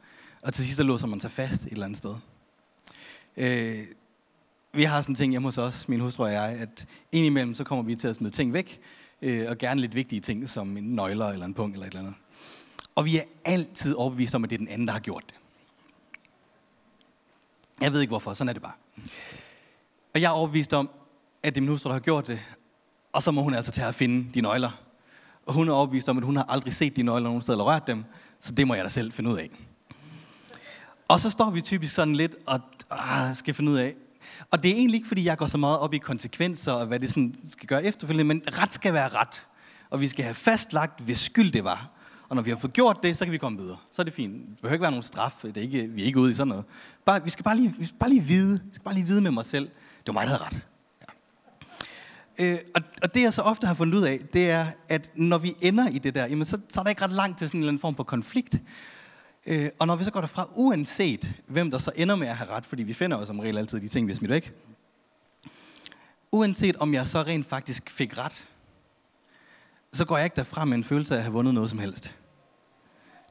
Og 0.41 0.53
til 0.53 0.63
sidst 0.65 0.77
så 0.77 0.83
låser 0.83 1.07
man 1.07 1.19
sig 1.19 1.31
fast 1.31 1.65
et 1.65 1.71
eller 1.71 1.85
andet 1.85 1.97
sted. 1.97 2.15
Øh, 3.37 3.85
vi 4.73 4.83
har 4.83 5.01
sådan 5.01 5.11
en 5.11 5.15
ting 5.15 5.31
hjemme 5.31 5.47
hos 5.47 5.57
os, 5.57 5.87
min 5.87 5.99
hustru 5.99 6.23
og 6.23 6.31
jeg, 6.31 6.57
at 6.59 6.87
indimellem 7.11 7.53
så 7.53 7.63
kommer 7.63 7.83
vi 7.83 7.95
til 7.95 8.07
at 8.07 8.15
smide 8.15 8.33
ting 8.33 8.53
væk, 8.53 8.79
øh, 9.21 9.45
og 9.49 9.57
gerne 9.57 9.81
lidt 9.81 9.95
vigtige 9.95 10.21
ting, 10.21 10.49
som 10.49 10.77
en 10.77 10.83
nøgler 10.95 11.25
eller 11.25 11.45
en 11.45 11.53
punkt 11.53 11.75
eller 11.75 11.87
et 11.87 11.91
eller 11.91 11.99
andet. 11.99 12.15
Og 12.95 13.05
vi 13.05 13.17
er 13.17 13.23
altid 13.45 13.95
overbevist 13.95 14.35
om, 14.35 14.43
at 14.43 14.49
det 14.49 14.55
er 14.55 14.57
den 14.57 14.67
anden, 14.67 14.87
der 14.87 14.93
har 14.93 14.99
gjort 14.99 15.23
det. 15.27 15.38
Jeg 17.81 17.93
ved 17.93 18.01
ikke 18.01 18.11
hvorfor, 18.11 18.33
sådan 18.33 18.49
er 18.49 18.53
det 18.53 18.61
bare. 18.61 18.73
Og 20.13 20.21
jeg 20.21 20.27
er 20.27 20.31
overbevist 20.31 20.73
om, 20.73 20.89
at 21.43 21.55
det 21.55 21.61
er 21.61 21.61
min 21.61 21.69
hustru, 21.69 21.87
der 21.87 21.93
har 21.93 21.99
gjort 21.99 22.27
det, 22.27 22.39
og 23.13 23.23
så 23.23 23.31
må 23.31 23.41
hun 23.41 23.53
altså 23.53 23.71
tage 23.71 23.87
at 23.87 23.95
finde 23.95 24.33
de 24.33 24.41
nøgler. 24.41 24.71
Og 25.45 25.53
hun 25.53 25.69
er 25.69 25.73
overbevist 25.73 26.09
om, 26.09 26.17
at 26.17 26.23
hun 26.23 26.35
har 26.35 26.45
aldrig 26.49 26.73
set 26.73 26.95
de 26.95 27.03
nøgler 27.03 27.23
nogen 27.23 27.41
steder 27.41 27.57
eller 27.57 27.73
rørt 27.73 27.87
dem, 27.87 28.05
så 28.39 28.51
det 28.51 28.67
må 28.67 28.73
jeg 28.73 28.83
da 28.83 28.89
selv 28.89 29.11
finde 29.11 29.29
ud 29.29 29.37
af. 29.37 29.49
Og 31.07 31.19
så 31.19 31.29
står 31.29 31.49
vi 31.49 31.61
typisk 31.61 31.93
sådan 31.93 32.15
lidt 32.15 32.35
og 32.45 32.59
ah, 32.89 33.35
skal 33.35 33.53
finde 33.53 33.71
ud 33.71 33.77
af, 33.77 33.95
og 34.51 34.63
det 34.63 34.71
er 34.71 34.75
egentlig 34.75 34.95
ikke, 34.95 35.07
fordi 35.07 35.25
jeg 35.25 35.37
går 35.37 35.47
så 35.47 35.57
meget 35.57 35.79
op 35.79 35.93
i 35.93 35.97
konsekvenser 35.97 36.71
og 36.71 36.85
hvad 36.85 36.99
det 36.99 37.09
sådan 37.09 37.35
skal 37.47 37.67
gøre 37.67 37.83
efterfølgende, 37.83 38.23
men 38.23 38.43
ret 38.47 38.73
skal 38.73 38.93
være 38.93 39.09
ret. 39.09 39.47
Og 39.89 40.01
vi 40.01 40.07
skal 40.07 40.23
have 40.23 40.35
fastlagt, 40.35 41.01
hvis 41.01 41.19
skyld 41.19 41.51
det 41.51 41.63
var. 41.63 41.89
Og 42.29 42.35
når 42.35 42.43
vi 42.43 42.49
har 42.49 42.57
fået 42.57 42.73
gjort 42.73 42.97
det, 43.03 43.17
så 43.17 43.25
kan 43.25 43.31
vi 43.31 43.37
komme 43.37 43.59
videre. 43.59 43.77
Så 43.91 44.01
er 44.01 44.03
det 44.03 44.13
fint. 44.13 44.33
Det 44.33 44.61
behøver 44.61 44.73
ikke 44.73 44.81
være 44.81 44.91
nogen 44.91 45.03
straf. 45.03 45.39
Det 45.41 45.57
er 45.57 45.61
ikke, 45.61 45.87
vi 45.87 46.01
er 46.01 46.05
ikke 46.05 46.19
ude 46.19 46.31
i 46.31 46.33
sådan 46.33 46.47
noget. 46.47 46.65
Bare, 47.05 47.23
vi 47.23 47.29
skal 47.29 47.43
bare 47.43 47.55
lige, 47.55 47.75
vi 47.79 47.85
skal 47.85 47.97
bare 47.97 48.09
lige 48.09 48.23
vide. 48.23 48.59
Vi 48.65 48.71
skal 48.71 48.83
bare 48.83 48.93
lige 48.93 49.05
vide 49.05 49.21
med 49.21 49.31
mig 49.31 49.45
selv. 49.45 49.69
Det 49.99 50.07
var 50.07 50.13
mig, 50.13 50.27
der 50.27 50.37
havde 50.37 50.43
ret. 50.43 50.67
Ja. 52.39 52.45
Øh, 52.45 52.59
og, 52.75 52.81
og 53.01 53.13
det 53.13 53.21
jeg 53.21 53.33
så 53.33 53.41
ofte 53.41 53.67
har 53.67 53.73
fundet 53.73 53.97
ud 53.97 54.03
af, 54.03 54.19
det 54.33 54.49
er, 54.49 54.67
at 54.89 55.11
når 55.15 55.37
vi 55.37 55.55
ender 55.61 55.89
i 55.89 55.97
det 55.97 56.15
der, 56.15 56.25
jamen 56.25 56.45
så, 56.45 56.59
så 56.69 56.79
er 56.79 56.83
der 56.83 56.89
ikke 56.89 57.03
ret 57.03 57.13
langt 57.13 57.37
til 57.37 57.49
sådan 57.49 57.57
en 57.57 57.61
eller 57.61 57.69
anden 57.69 57.81
form 57.81 57.95
for 57.95 58.03
konflikt. 58.03 58.61
Øh, 59.45 59.69
og 59.79 59.87
når 59.87 59.95
vi 59.95 60.03
så 60.03 60.11
går 60.11 60.21
derfra, 60.21 60.49
uanset 60.55 61.33
hvem 61.47 61.71
der 61.71 61.77
så 61.77 61.91
ender 61.95 62.15
med 62.15 62.27
at 62.27 62.37
have 62.37 62.49
ret, 62.49 62.65
fordi 62.65 62.83
vi 62.83 62.93
finder 62.93 63.19
jo 63.19 63.25
som 63.25 63.39
regel 63.39 63.57
altid 63.57 63.79
de 63.79 63.87
ting, 63.87 64.07
vi 64.07 64.11
har 64.11 64.17
smidt 64.17 64.31
væk. 64.31 64.53
Uanset 66.31 66.75
om 66.77 66.93
jeg 66.93 67.07
så 67.07 67.21
rent 67.21 67.47
faktisk 67.47 67.89
fik 67.89 68.17
ret, 68.17 68.49
så 69.93 70.05
går 70.05 70.17
jeg 70.17 70.23
ikke 70.23 70.35
derfra 70.35 70.65
med 70.65 70.77
en 70.77 70.83
følelse 70.83 71.13
af 71.13 71.17
at 71.17 71.23
have 71.23 71.33
vundet 71.33 71.53
noget 71.53 71.69
som 71.69 71.79
helst. 71.79 72.15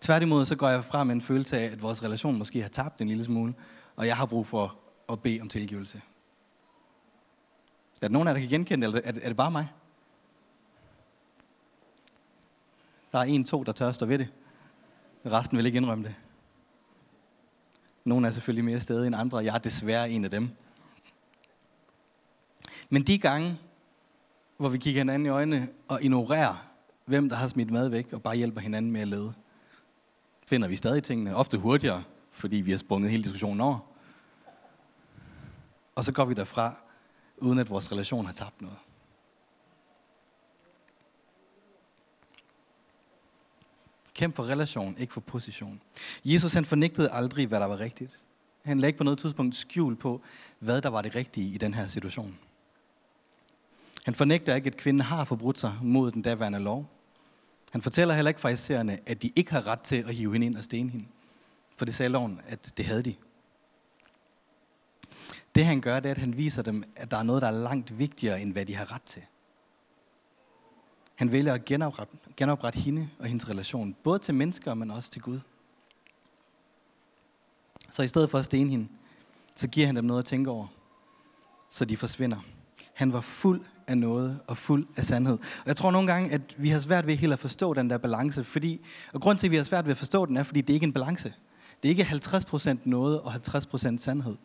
Tværtimod 0.00 0.44
så 0.44 0.56
går 0.56 0.68
jeg 0.68 0.84
frem 0.84 1.06
med 1.06 1.14
en 1.14 1.20
følelse 1.20 1.58
af, 1.58 1.64
at 1.64 1.82
vores 1.82 2.02
relation 2.02 2.38
måske 2.38 2.62
har 2.62 2.68
tabt 2.68 3.00
en 3.00 3.08
lille 3.08 3.24
smule, 3.24 3.54
og 3.96 4.06
jeg 4.06 4.16
har 4.16 4.26
brug 4.26 4.46
for 4.46 4.78
at 5.08 5.22
bede 5.22 5.40
om 5.40 5.48
tilgivelse. 5.48 6.02
Er 8.02 8.06
der 8.06 8.12
nogen 8.12 8.28
af 8.28 8.32
jer, 8.32 8.34
der 8.34 8.40
kan 8.40 8.50
genkende 8.50 8.86
det, 8.86 8.94
eller 8.94 9.08
er 9.08 9.12
det, 9.12 9.24
er 9.24 9.28
det 9.28 9.36
bare 9.36 9.50
mig? 9.50 9.68
Der 13.12 13.18
er 13.18 13.22
en, 13.22 13.44
to, 13.44 13.62
der 13.62 13.72
tør 13.72 13.92
stå 13.92 14.06
ved 14.06 14.18
det. 14.18 14.28
Resten 15.26 15.56
vil 15.56 15.66
ikke 15.66 15.76
indrømme 15.76 16.04
det. 16.04 16.14
Nogle 18.04 18.26
er 18.26 18.30
selvfølgelig 18.30 18.64
mere 18.64 18.80
stede 18.80 19.06
end 19.06 19.16
andre. 19.16 19.38
Jeg 19.38 19.54
er 19.54 19.58
desværre 19.58 20.10
en 20.10 20.24
af 20.24 20.30
dem. 20.30 20.50
Men 22.90 23.02
de 23.02 23.18
gange, 23.18 23.58
hvor 24.56 24.68
vi 24.68 24.78
kigger 24.78 25.00
hinanden 25.00 25.26
i 25.26 25.28
øjnene 25.28 25.68
og 25.88 26.02
ignorerer, 26.02 26.70
hvem 27.04 27.28
der 27.28 27.36
har 27.36 27.48
smidt 27.48 27.70
mad 27.70 27.88
væk, 27.88 28.12
og 28.12 28.22
bare 28.22 28.36
hjælper 28.36 28.60
hinanden 28.60 28.92
med 28.92 29.00
at 29.00 29.08
lede, 29.08 29.34
finder 30.48 30.68
vi 30.68 30.76
stadig 30.76 31.02
tingene, 31.02 31.36
ofte 31.36 31.58
hurtigere, 31.58 32.04
fordi 32.30 32.56
vi 32.56 32.70
har 32.70 32.78
sprunget 32.78 33.10
hele 33.10 33.22
diskussionen 33.22 33.60
over. 33.60 33.78
Og 35.94 36.04
så 36.04 36.12
går 36.12 36.24
vi 36.24 36.34
derfra, 36.34 36.74
uden 37.36 37.58
at 37.58 37.70
vores 37.70 37.92
relation 37.92 38.26
har 38.26 38.32
tabt 38.32 38.62
noget. 38.62 38.78
Kæmp 44.14 44.36
for 44.36 44.44
relation, 44.44 44.96
ikke 44.98 45.12
for 45.12 45.20
position. 45.20 45.80
Jesus 46.24 46.52
han 46.52 46.64
fornægtede 46.64 47.10
aldrig, 47.12 47.46
hvad 47.46 47.60
der 47.60 47.66
var 47.66 47.80
rigtigt. 47.80 48.26
Han 48.64 48.80
lagde 48.80 48.88
ikke 48.88 48.98
på 48.98 49.04
noget 49.04 49.18
tidspunkt 49.18 49.56
skjul 49.56 49.96
på, 49.96 50.22
hvad 50.58 50.82
der 50.82 50.88
var 50.88 51.02
det 51.02 51.14
rigtige 51.14 51.54
i 51.54 51.58
den 51.58 51.74
her 51.74 51.86
situation. 51.86 52.38
Han 54.04 54.14
fornægter 54.14 54.54
ikke, 54.54 54.66
at 54.66 54.76
kvinden 54.76 55.00
har 55.00 55.24
forbrudt 55.24 55.58
sig 55.58 55.78
mod 55.82 56.10
den 56.10 56.22
daværende 56.22 56.58
lov. 56.58 56.97
Han 57.70 57.82
fortæller 57.82 58.14
heller 58.14 58.28
ikke 58.28 58.40
farisæerne, 58.40 58.98
at 59.06 59.22
de 59.22 59.32
ikke 59.36 59.52
har 59.52 59.66
ret 59.66 59.80
til 59.80 59.96
at 59.96 60.14
hive 60.14 60.32
hende 60.32 60.46
ind 60.46 60.56
og 60.56 60.64
stene 60.64 60.90
hende. 60.90 61.06
For 61.76 61.84
det 61.84 61.94
sagde 61.94 62.08
loven, 62.08 62.40
at 62.44 62.72
det 62.76 62.84
havde 62.84 63.02
de. 63.02 63.14
Det 65.54 65.66
han 65.66 65.80
gør, 65.80 66.00
det 66.00 66.08
er, 66.08 66.10
at 66.10 66.18
han 66.18 66.36
viser 66.36 66.62
dem, 66.62 66.84
at 66.96 67.10
der 67.10 67.16
er 67.16 67.22
noget, 67.22 67.42
der 67.42 67.48
er 67.48 67.52
langt 67.52 67.98
vigtigere, 67.98 68.40
end 68.40 68.52
hvad 68.52 68.66
de 68.66 68.74
har 68.74 68.92
ret 68.92 69.02
til. 69.02 69.22
Han 71.14 71.32
vælger 71.32 71.54
at 71.54 71.64
genoprette, 71.64 72.16
genoprette 72.36 72.78
hende 72.78 73.08
og 73.18 73.26
hendes 73.26 73.48
relation, 73.48 73.96
både 74.02 74.18
til 74.18 74.34
mennesker, 74.34 74.74
men 74.74 74.90
også 74.90 75.10
til 75.10 75.22
Gud. 75.22 75.40
Så 77.90 78.02
i 78.02 78.08
stedet 78.08 78.30
for 78.30 78.38
at 78.38 78.44
stene 78.44 78.70
hende, 78.70 78.88
så 79.54 79.68
giver 79.68 79.86
han 79.86 79.96
dem 79.96 80.04
noget 80.04 80.18
at 80.18 80.24
tænke 80.24 80.50
over, 80.50 80.66
så 81.70 81.84
de 81.84 81.96
forsvinder. 81.96 82.38
Han 82.94 83.12
var 83.12 83.20
fuld 83.20 83.64
af 83.88 83.98
noget 83.98 84.38
og 84.46 84.56
fuld 84.56 84.86
af 84.96 85.04
sandhed. 85.04 85.38
Og 85.38 85.66
jeg 85.66 85.76
tror 85.76 85.90
nogle 85.90 86.12
gange, 86.12 86.30
at 86.32 86.40
vi 86.56 86.68
har 86.68 86.78
svært 86.78 87.06
ved 87.06 87.16
helt 87.16 87.32
at 87.32 87.38
forstå 87.38 87.74
den 87.74 87.90
der 87.90 87.98
balance, 87.98 88.44
fordi, 88.44 88.80
og 89.12 89.20
grund 89.20 89.38
til, 89.38 89.46
at 89.46 89.50
vi 89.50 89.56
har 89.56 89.64
svært 89.64 89.84
ved 89.84 89.90
at 89.90 89.98
forstå 89.98 90.26
den, 90.26 90.36
er, 90.36 90.42
fordi 90.42 90.60
det 90.60 90.74
ikke 90.74 90.84
er 90.84 90.88
en 90.88 90.92
balance. 90.92 91.32
Det 91.82 91.88
er 91.88 91.90
ikke 91.90 92.02
50% 92.02 92.76
noget 92.84 93.20
og 93.20 93.34
50% 93.34 93.98
sandhed. 93.98 94.36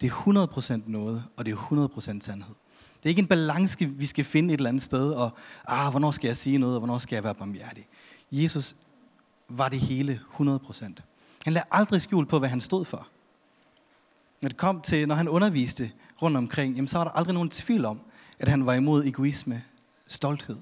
Det 0.00 0.06
er 0.06 0.78
100% 0.80 0.80
noget, 0.86 1.24
og 1.36 1.46
det 1.46 1.52
er 1.52 1.88
100% 1.88 2.00
sandhed. 2.00 2.54
Det 2.96 3.04
er 3.04 3.08
ikke 3.08 3.22
en 3.22 3.26
balance, 3.26 3.86
vi 3.86 4.06
skal 4.06 4.24
finde 4.24 4.54
et 4.54 4.58
eller 4.58 4.68
andet 4.68 4.82
sted, 4.82 5.10
og 5.10 5.30
ah, 5.68 5.90
hvornår 5.90 6.10
skal 6.10 6.28
jeg 6.28 6.36
sige 6.36 6.58
noget, 6.58 6.74
og 6.74 6.80
hvornår 6.80 6.98
skal 6.98 7.16
jeg 7.16 7.24
være 7.24 7.34
barmhjertig. 7.34 7.86
Jesus 8.32 8.76
var 9.48 9.68
det 9.68 9.80
hele 9.80 10.20
100%. 10.40 10.84
Han 11.44 11.52
lagde 11.52 11.66
aldrig 11.70 12.00
skjul 12.00 12.26
på, 12.26 12.38
hvad 12.38 12.48
han 12.48 12.60
stod 12.60 12.84
for. 12.84 13.08
Når 14.42 14.48
det 14.48 14.56
kom 14.56 14.80
til, 14.80 15.08
når 15.08 15.14
han 15.14 15.28
underviste 15.28 15.90
rundt 16.22 16.36
omkring, 16.36 16.74
jamen, 16.74 16.88
så 16.88 16.98
var 16.98 17.04
der 17.04 17.10
aldrig 17.10 17.34
nogen 17.34 17.50
tvivl 17.50 17.84
om, 17.84 18.00
at 18.38 18.48
han 18.48 18.66
var 18.66 18.74
imod 18.74 19.04
egoisme, 19.04 19.64
stolthed, 20.06 20.56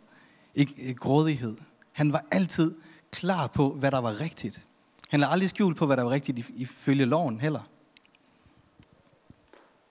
ikke, 0.55 0.75
øh, 0.79 0.97
grådighed. 0.97 1.57
Han 1.93 2.13
var 2.13 2.25
altid 2.31 2.75
klar 3.13 3.47
på, 3.47 3.73
hvad 3.73 3.91
der 3.91 3.99
var 3.99 4.21
rigtigt. 4.21 4.67
Han 5.09 5.21
lagde 5.21 5.33
aldrig 5.33 5.51
skjul 5.51 5.75
på, 5.75 5.87
hvad 5.87 5.97
der 5.97 6.03
var 6.03 6.11
rigtigt 6.11 6.51
ifølge 6.55 7.05
loven 7.05 7.41
heller. 7.41 7.69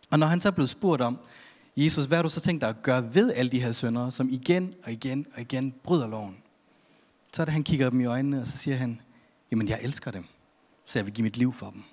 Og 0.10 0.20
når 0.20 0.28
han 0.28 0.42
så 0.42 0.52
blev 0.52 0.68
spurgt 0.68 1.02
om, 1.02 1.20
Jesus, 1.78 2.06
hvad 2.06 2.18
har 2.18 2.24
du 2.24 2.30
så 2.30 2.42
tænkt 2.42 2.62
dig 2.62 2.70
at 2.70 2.82
gøre 2.82 3.16
ved 3.16 3.32
alle 3.32 3.52
de 3.52 3.62
her 3.62 3.72
sønder, 3.72 4.10
som 4.10 4.30
igen 4.30 4.74
og 4.84 4.92
igen 4.92 5.26
og 5.36 5.42
igen 5.42 5.74
bryder 5.84 6.08
loven? 6.08 6.38
Så 7.34 7.42
er 7.42 7.46
det, 7.46 7.54
han 7.54 7.64
kigger 7.64 7.90
dem 7.90 8.02
i 8.02 8.06
øjnene, 8.06 8.42
og 8.42 8.48
så 8.48 8.58
siger 8.58 8.78
han, 8.78 9.02
jamen 9.52 9.68
jeg 9.68 9.80
elsker 9.82 10.12
dem, 10.12 10.26
så 10.86 11.00
jeg 11.00 11.06
vil 11.06 11.14
give 11.14 11.24
mit 11.24 11.38
liv 11.38 11.54
for 11.54 11.70
dem. 11.70 11.84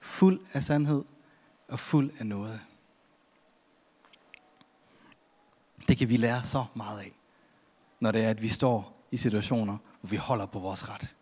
Fuld 0.00 0.40
af 0.52 0.62
sandhed 0.62 1.02
og 1.68 1.78
fuld 1.78 2.10
af 2.18 2.26
noget. 2.26 2.60
Det 5.92 5.98
kan 5.98 6.08
vi 6.08 6.16
lære 6.16 6.44
så 6.44 6.64
meget 6.74 6.98
af, 6.98 7.12
når 8.00 8.12
det 8.12 8.24
er, 8.24 8.30
at 8.30 8.42
vi 8.42 8.48
står 8.48 8.94
i 9.10 9.16
situationer, 9.16 9.78
hvor 10.00 10.08
vi 10.08 10.16
holder 10.16 10.46
på 10.46 10.58
vores 10.58 10.88
ret. 10.88 11.16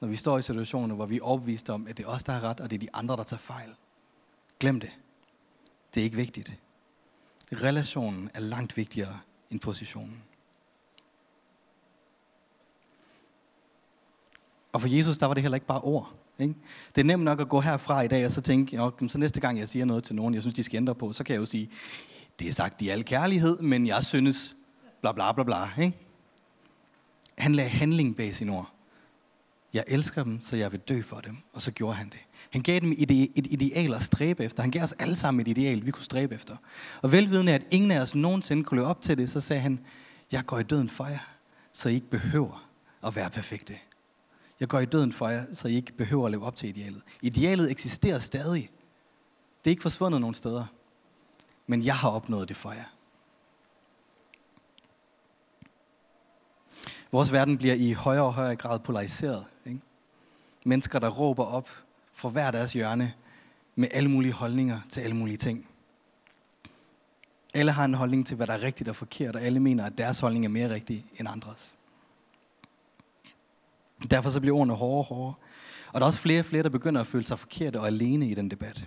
Når 0.00 0.08
vi 0.08 0.16
står 0.16 0.38
i 0.38 0.42
situationer, 0.42 0.94
hvor 0.94 1.06
vi 1.06 1.16
er 1.16 1.22
overbevist 1.22 1.70
om, 1.70 1.86
at 1.86 1.96
det 1.96 2.04
er 2.04 2.08
os, 2.08 2.22
der 2.22 2.32
har 2.32 2.40
ret, 2.40 2.60
og 2.60 2.70
det 2.70 2.76
er 2.76 2.80
de 2.80 2.88
andre, 2.94 3.16
der 3.16 3.22
tager 3.22 3.40
fejl. 3.40 3.70
Glem 4.60 4.80
det. 4.80 4.90
Det 5.94 6.00
er 6.00 6.04
ikke 6.04 6.16
vigtigt. 6.16 6.56
Relationen 7.52 8.30
er 8.34 8.40
langt 8.40 8.76
vigtigere 8.76 9.18
end 9.50 9.60
positionen. 9.60 10.22
Og 14.72 14.80
for 14.80 14.88
Jesus, 14.88 15.18
der 15.18 15.26
var 15.26 15.34
det 15.34 15.42
heller 15.42 15.56
ikke 15.56 15.66
bare 15.66 15.80
ord. 15.80 16.12
Ikke? 16.38 16.54
Det 16.94 17.00
er 17.00 17.04
nemt 17.04 17.24
nok 17.24 17.40
at 17.40 17.48
gå 17.48 17.60
herfra 17.60 18.00
i 18.00 18.08
dag 18.08 18.26
og 18.26 18.32
så 18.32 18.40
tænke, 18.40 18.78
så 19.08 19.18
næste 19.18 19.40
gang 19.40 19.58
jeg 19.58 19.68
siger 19.68 19.84
noget 19.84 20.04
til 20.04 20.14
nogen, 20.14 20.34
jeg 20.34 20.42
synes, 20.42 20.54
de 20.54 20.64
skal 20.64 20.76
ændre 20.76 20.94
på, 20.94 21.12
så 21.12 21.24
kan 21.24 21.34
jeg 21.34 21.40
jo 21.40 21.46
sige, 21.46 21.70
det 22.38 22.48
er 22.48 22.52
sagt 22.52 22.82
i 22.82 22.88
al 22.88 23.04
kærlighed, 23.04 23.58
men 23.58 23.86
jeg 23.86 24.04
synes, 24.04 24.56
bla 25.00 25.12
bla 25.12 25.32
bla 25.32 25.44
bla. 25.44 25.82
Ikke? 25.82 25.98
Han 27.38 27.54
lagde 27.54 27.70
handling 27.70 28.16
bag 28.16 28.34
sine 28.34 28.52
ord. 28.52 28.72
Jeg 29.72 29.84
elsker 29.86 30.24
dem, 30.24 30.40
så 30.40 30.56
jeg 30.56 30.72
vil 30.72 30.80
dø 30.80 31.02
for 31.02 31.20
dem. 31.20 31.36
Og 31.52 31.62
så 31.62 31.70
gjorde 31.70 31.96
han 31.96 32.08
det. 32.08 32.18
Han 32.50 32.62
gav 32.62 32.80
dem 32.80 32.92
et, 32.98 33.10
et 33.10 33.46
ideal 33.50 33.94
at 33.94 34.02
stræbe 34.02 34.44
efter. 34.44 34.62
Han 34.62 34.70
gav 34.70 34.82
os 34.82 34.92
alle 34.92 35.16
sammen 35.16 35.40
et 35.40 35.48
ideal, 35.48 35.86
vi 35.86 35.90
kunne 35.90 36.04
stræbe 36.04 36.34
efter. 36.34 36.56
Og 37.02 37.12
velvidende, 37.12 37.52
at 37.52 37.62
ingen 37.70 37.90
af 37.90 38.00
os 38.00 38.14
nogensinde 38.14 38.64
kunne 38.64 38.78
løbe 38.78 38.88
op 38.88 39.00
til 39.00 39.18
det, 39.18 39.30
så 39.30 39.40
sagde 39.40 39.62
han, 39.62 39.80
jeg 40.32 40.46
går 40.46 40.58
i 40.58 40.62
døden 40.62 40.88
for 40.88 41.06
jer, 41.06 41.34
så 41.72 41.88
I 41.88 41.94
ikke 41.94 42.10
behøver 42.10 42.68
at 43.06 43.16
være 43.16 43.30
perfekte. 43.30 43.78
Jeg 44.60 44.68
går 44.68 44.78
i 44.78 44.84
døden 44.84 45.12
for 45.12 45.28
jer, 45.28 45.44
så 45.54 45.68
I 45.68 45.74
ikke 45.74 45.92
behøver 45.92 46.24
at 46.24 46.30
leve 46.30 46.44
op 46.44 46.56
til 46.56 46.68
idealet. 46.68 47.02
Idealet 47.22 47.70
eksisterer 47.70 48.18
stadig. 48.18 48.70
Det 49.64 49.70
er 49.70 49.72
ikke 49.72 49.82
forsvundet 49.82 50.20
nogen 50.20 50.34
steder. 50.34 50.66
Men 51.70 51.84
jeg 51.84 51.96
har 51.96 52.10
opnået 52.10 52.48
det 52.48 52.56
for 52.56 52.72
jer. 52.72 52.84
Vores 57.12 57.32
verden 57.32 57.58
bliver 57.58 57.74
i 57.74 57.92
højere 57.92 58.24
og 58.24 58.34
højere 58.34 58.56
grad 58.56 58.78
polariseret. 58.78 59.44
Ikke? 59.66 59.80
Mennesker, 60.64 60.98
der 60.98 61.08
råber 61.08 61.44
op 61.44 61.68
fra 62.12 62.28
hver 62.28 62.50
deres 62.50 62.72
hjørne 62.72 63.14
med 63.74 63.88
alle 63.90 64.10
mulige 64.10 64.32
holdninger 64.32 64.80
til 64.88 65.00
alle 65.00 65.16
mulige 65.16 65.36
ting. 65.36 65.68
Alle 67.54 67.72
har 67.72 67.84
en 67.84 67.94
holdning 67.94 68.26
til, 68.26 68.36
hvad 68.36 68.46
der 68.46 68.52
er 68.52 68.62
rigtigt 68.62 68.88
og 68.88 68.96
forkert, 68.96 69.36
og 69.36 69.42
alle 69.42 69.60
mener, 69.60 69.86
at 69.86 69.98
deres 69.98 70.20
holdning 70.20 70.44
er 70.44 70.48
mere 70.48 70.74
rigtig 70.74 71.06
end 71.16 71.28
andres. 71.28 71.74
Derfor 74.10 74.30
så 74.30 74.40
bliver 74.40 74.56
ordene 74.56 74.74
hårdere 74.74 74.98
og 74.98 75.04
hårdere. 75.04 75.34
Og 75.92 75.94
der 75.94 76.00
er 76.00 76.06
også 76.06 76.20
flere 76.20 76.40
og 76.40 76.44
flere, 76.44 76.62
der 76.62 76.68
begynder 76.68 77.00
at 77.00 77.06
føle 77.06 77.24
sig 77.24 77.38
forkerte 77.38 77.80
og 77.80 77.86
alene 77.86 78.28
i 78.28 78.34
den 78.34 78.50
debat. 78.50 78.86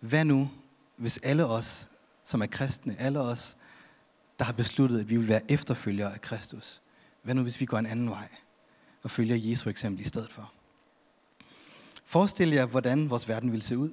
Hvad 0.00 0.24
nu, 0.24 0.50
hvis 0.96 1.18
alle 1.22 1.46
os, 1.46 1.88
som 2.22 2.42
er 2.42 2.46
kristne, 2.46 2.96
alle 2.98 3.20
os, 3.20 3.56
der 4.38 4.44
har 4.44 4.52
besluttet, 4.52 5.00
at 5.00 5.10
vi 5.10 5.16
vil 5.16 5.28
være 5.28 5.50
efterfølgere 5.50 6.14
af 6.14 6.20
Kristus, 6.20 6.82
hvad 7.22 7.34
nu, 7.34 7.42
hvis 7.42 7.60
vi 7.60 7.66
går 7.66 7.78
en 7.78 7.86
anden 7.86 8.10
vej 8.10 8.28
og 9.02 9.10
følger 9.10 9.36
Jesu 9.36 9.70
eksempel 9.70 10.04
i 10.04 10.08
stedet 10.08 10.32
for? 10.32 10.52
Forestil 12.04 12.48
jer, 12.48 12.66
hvordan 12.66 13.10
vores 13.10 13.28
verden 13.28 13.52
ville 13.52 13.64
se 13.64 13.78
ud. 13.78 13.92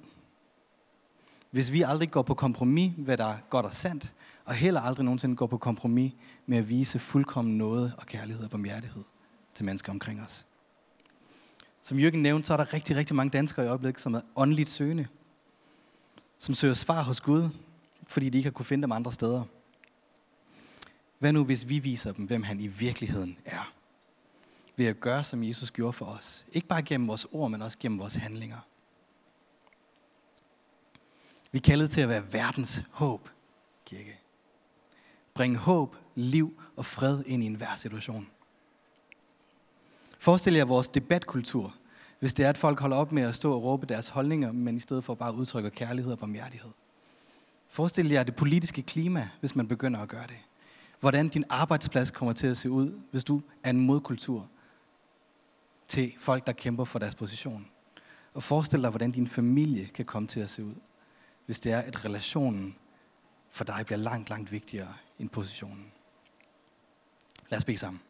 Hvis 1.51 1.71
vi 1.71 1.81
aldrig 1.81 2.11
går 2.11 2.21
på 2.21 2.33
kompromis, 2.33 2.93
hvad 2.97 3.17
der 3.17 3.25
er 3.25 3.37
godt 3.49 3.65
og 3.65 3.73
sandt, 3.73 4.13
og 4.45 4.53
heller 4.53 4.81
aldrig 4.81 5.05
nogensinde 5.05 5.35
går 5.35 5.47
på 5.47 5.57
kompromis 5.57 6.13
med 6.45 6.57
at 6.57 6.69
vise 6.69 6.99
fuldkommen 6.99 7.57
noget 7.57 7.93
og 7.97 8.05
kærlighed 8.05 8.43
og 8.43 8.49
barmhjertighed 8.49 9.03
til 9.53 9.65
mennesker 9.65 9.91
omkring 9.91 10.21
os. 10.21 10.45
Som 11.81 11.99
Jørgen 11.99 12.21
nævnte, 12.21 12.47
så 12.47 12.53
er 12.53 12.57
der 12.57 12.73
rigtig, 12.73 12.95
rigtig 12.95 13.15
mange 13.15 13.31
danskere 13.31 13.65
i 13.65 13.69
øjeblikket, 13.69 14.01
som 14.01 14.13
er 14.13 14.21
åndeligt 14.35 14.69
søgende. 14.69 15.07
Som 16.43 16.55
søger 16.55 16.73
svar 16.73 17.03
hos 17.03 17.21
Gud, 17.21 17.49
fordi 18.07 18.29
de 18.29 18.37
ikke 18.37 18.47
har 18.47 18.51
kunne 18.51 18.65
finde 18.65 18.81
dem 18.81 18.91
andre 18.91 19.11
steder. 19.11 19.43
Hvad 21.19 21.33
nu, 21.33 21.45
hvis 21.45 21.69
vi 21.69 21.79
viser 21.79 22.11
dem, 22.11 22.25
hvem 22.25 22.43
han 22.43 22.59
i 22.59 22.67
virkeligheden 22.67 23.37
er? 23.45 23.73
Ved 24.75 24.85
at 24.85 24.99
gøre, 24.99 25.23
som 25.23 25.43
Jesus 25.43 25.71
gjorde 25.71 25.93
for 25.93 26.05
os. 26.05 26.45
Ikke 26.51 26.67
bare 26.67 26.81
gennem 26.81 27.07
vores 27.07 27.27
ord, 27.31 27.51
men 27.51 27.61
også 27.61 27.77
gennem 27.79 27.99
vores 27.99 28.15
handlinger. 28.15 28.57
Vi 31.51 31.57
er 31.57 31.61
kaldet 31.61 31.91
til 31.91 32.01
at 32.01 32.09
være 32.09 32.33
verdens 32.33 32.83
håb, 32.91 33.29
kirke. 33.85 34.19
Bring 35.33 35.57
håb, 35.57 35.95
liv 36.15 36.61
og 36.75 36.85
fred 36.85 37.23
ind 37.25 37.43
i 37.43 37.45
enhver 37.45 37.75
situation. 37.75 38.29
Forestil 40.19 40.53
jer 40.53 40.65
vores 40.65 40.89
debatkultur, 40.89 41.75
hvis 42.23 42.33
det 42.33 42.45
er, 42.45 42.49
at 42.49 42.57
folk 42.57 42.79
holder 42.79 42.97
op 42.97 43.11
med 43.11 43.23
at 43.23 43.35
stå 43.35 43.53
og 43.53 43.63
råbe 43.63 43.85
deres 43.85 44.09
holdninger, 44.09 44.51
men 44.51 44.75
i 44.75 44.79
stedet 44.79 45.03
for 45.03 45.15
bare 45.15 45.35
udtrykker 45.35 45.69
kærlighed 45.69 46.11
og 46.11 46.19
barmhjertighed. 46.19 46.69
Forestil 47.67 48.09
jer 48.09 48.23
det 48.23 48.35
politiske 48.35 48.81
klima, 48.81 49.29
hvis 49.39 49.55
man 49.55 49.67
begynder 49.67 49.99
at 49.99 50.09
gøre 50.09 50.27
det. 50.27 50.37
Hvordan 50.99 51.29
din 51.29 51.43
arbejdsplads 51.49 52.11
kommer 52.11 52.33
til 52.33 52.47
at 52.47 52.57
se 52.57 52.69
ud, 52.69 52.99
hvis 53.11 53.23
du 53.23 53.41
er 53.63 53.69
en 53.69 53.79
modkultur 53.79 54.49
til 55.87 56.13
folk, 56.19 56.47
der 56.47 56.51
kæmper 56.51 56.83
for 56.83 56.99
deres 56.99 57.15
position. 57.15 57.67
Og 58.33 58.43
forestil 58.43 58.81
dig, 58.81 58.89
hvordan 58.89 59.11
din 59.11 59.27
familie 59.27 59.85
kan 59.85 60.05
komme 60.05 60.27
til 60.27 60.39
at 60.39 60.49
se 60.49 60.63
ud, 60.63 60.75
hvis 61.45 61.59
det 61.59 61.71
er, 61.71 61.79
at 61.79 62.05
relationen 62.05 62.75
for 63.49 63.63
dig 63.63 63.83
bliver 63.85 63.99
langt, 63.99 64.29
langt 64.29 64.51
vigtigere 64.51 64.93
end 65.19 65.29
positionen. 65.29 65.91
Lad 67.49 67.57
os 67.57 67.65
bede 67.65 67.77
sammen. 67.77 68.01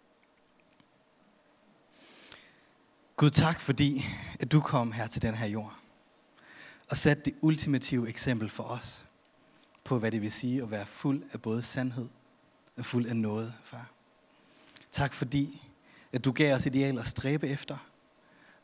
Gud, 3.17 3.29
tak 3.29 3.61
fordi, 3.61 4.05
at 4.39 4.51
du 4.51 4.61
kom 4.61 4.91
her 4.91 5.07
til 5.07 5.21
den 5.21 5.35
her 5.35 5.45
jord 5.45 5.79
og 6.89 6.97
satte 6.97 7.23
det 7.23 7.33
ultimative 7.41 8.09
eksempel 8.09 8.49
for 8.49 8.63
os 8.63 9.05
på, 9.83 9.99
hvad 9.99 10.11
det 10.11 10.21
vil 10.21 10.31
sige 10.31 10.61
at 10.61 10.71
være 10.71 10.85
fuld 10.85 11.23
af 11.33 11.41
både 11.41 11.61
sandhed 11.61 12.09
og 12.77 12.85
fuld 12.85 13.07
af 13.07 13.15
noget, 13.15 13.53
far. 13.63 13.91
Tak 14.91 15.13
fordi, 15.13 15.71
at 16.11 16.25
du 16.25 16.31
gav 16.31 16.55
os 16.55 16.65
idealer 16.65 17.01
at 17.01 17.07
stræbe 17.07 17.47
efter, 17.47 17.77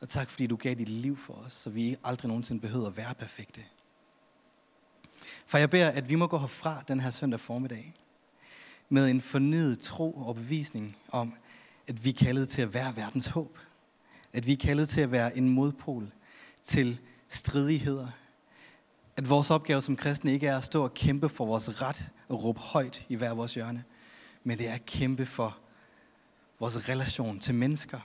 og 0.01 0.09
tak 0.09 0.29
fordi 0.29 0.47
du 0.47 0.55
gav 0.55 0.73
dit 0.73 0.89
liv 0.89 1.17
for 1.17 1.33
os, 1.33 1.53
så 1.53 1.69
vi 1.69 1.97
aldrig 2.03 2.27
nogensinde 2.27 2.61
behøver 2.61 2.87
at 2.87 2.97
være 2.97 3.15
perfekte. 3.15 3.63
For 5.45 5.57
jeg 5.57 5.69
beder, 5.69 5.89
at 5.89 6.09
vi 6.09 6.15
må 6.15 6.27
gå 6.27 6.37
herfra 6.37 6.83
den 6.87 6.99
her 6.99 7.09
søndag 7.09 7.39
formiddag 7.39 7.93
med 8.89 9.09
en 9.09 9.21
fornyet 9.21 9.79
tro 9.79 10.13
og 10.13 10.35
bevisning 10.35 10.97
om, 11.11 11.33
at 11.87 12.05
vi 12.05 12.09
er 12.09 12.13
kaldet 12.13 12.49
til 12.49 12.61
at 12.61 12.73
være 12.73 12.95
verdens 12.95 13.27
håb– 13.27 13.59
at 14.33 14.47
vi 14.47 14.51
er 14.51 14.57
kaldet 14.57 14.89
til 14.89 15.01
at 15.01 15.11
være 15.11 15.37
en 15.37 15.49
modpol 15.49 16.11
til 16.63 16.99
stridigheder. 17.29 18.07
At 19.17 19.29
vores 19.29 19.51
opgave 19.51 19.81
som 19.81 19.95
kristne 19.95 20.33
ikke 20.33 20.47
er 20.47 20.57
at 20.57 20.63
stå 20.63 20.83
og 20.83 20.93
kæmpe 20.93 21.29
for 21.29 21.45
vores 21.45 21.81
ret 21.81 22.09
og 22.27 22.43
råbe 22.43 22.59
højt 22.59 23.05
i 23.09 23.15
hver 23.15 23.33
vores 23.33 23.53
hjørne, 23.53 23.83
men 24.43 24.57
det 24.57 24.69
er 24.69 24.73
at 24.73 24.85
kæmpe 24.85 25.25
for 25.25 25.57
vores 26.59 26.89
relation 26.89 27.39
til 27.39 27.55
mennesker, 27.55 27.99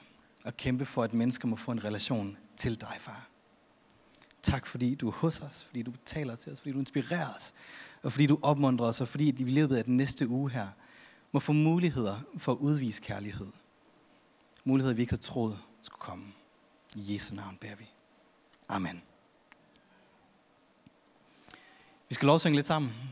og 0.44 0.56
kæmpe 0.56 0.86
for, 0.86 1.02
at 1.02 1.14
mennesker 1.14 1.48
må 1.48 1.56
få 1.56 1.72
en 1.72 1.84
relation 1.84 2.36
til 2.56 2.80
dig, 2.80 2.96
far. 3.00 3.28
Tak 4.42 4.66
fordi 4.66 4.94
du 4.94 5.08
er 5.08 5.12
hos 5.12 5.40
os, 5.40 5.64
fordi 5.64 5.82
du 5.82 5.92
taler 6.04 6.36
til 6.36 6.52
os, 6.52 6.60
fordi 6.60 6.72
du 6.72 6.78
inspirerer 6.78 7.34
os, 7.34 7.52
og 8.02 8.12
fordi 8.12 8.26
du 8.26 8.38
opmuntrer 8.42 8.86
os, 8.86 9.00
og 9.00 9.08
fordi 9.08 9.34
vi 9.36 9.50
i 9.50 9.54
løbet 9.54 9.76
af 9.76 9.84
den 9.84 9.96
næste 9.96 10.28
uge 10.28 10.50
her 10.50 10.68
må 11.32 11.40
få 11.40 11.52
muligheder 11.52 12.20
for 12.38 12.52
at 12.52 12.58
udvise 12.58 13.02
kærlighed. 13.02 13.46
Muligheder, 14.64 14.94
vi 14.94 15.02
ikke 15.02 15.12
har 15.12 15.18
troet 15.18 15.58
skulle 15.86 16.00
komme. 16.00 16.32
I 16.96 17.14
Jesu 17.14 17.34
navn 17.34 17.56
beder 17.56 17.76
vi. 17.76 17.90
Amen. 18.68 19.02
Vi 22.08 22.14
skal 22.14 22.26
lovsynge 22.26 22.56
lidt 22.56 22.66
sammen. 22.66 23.10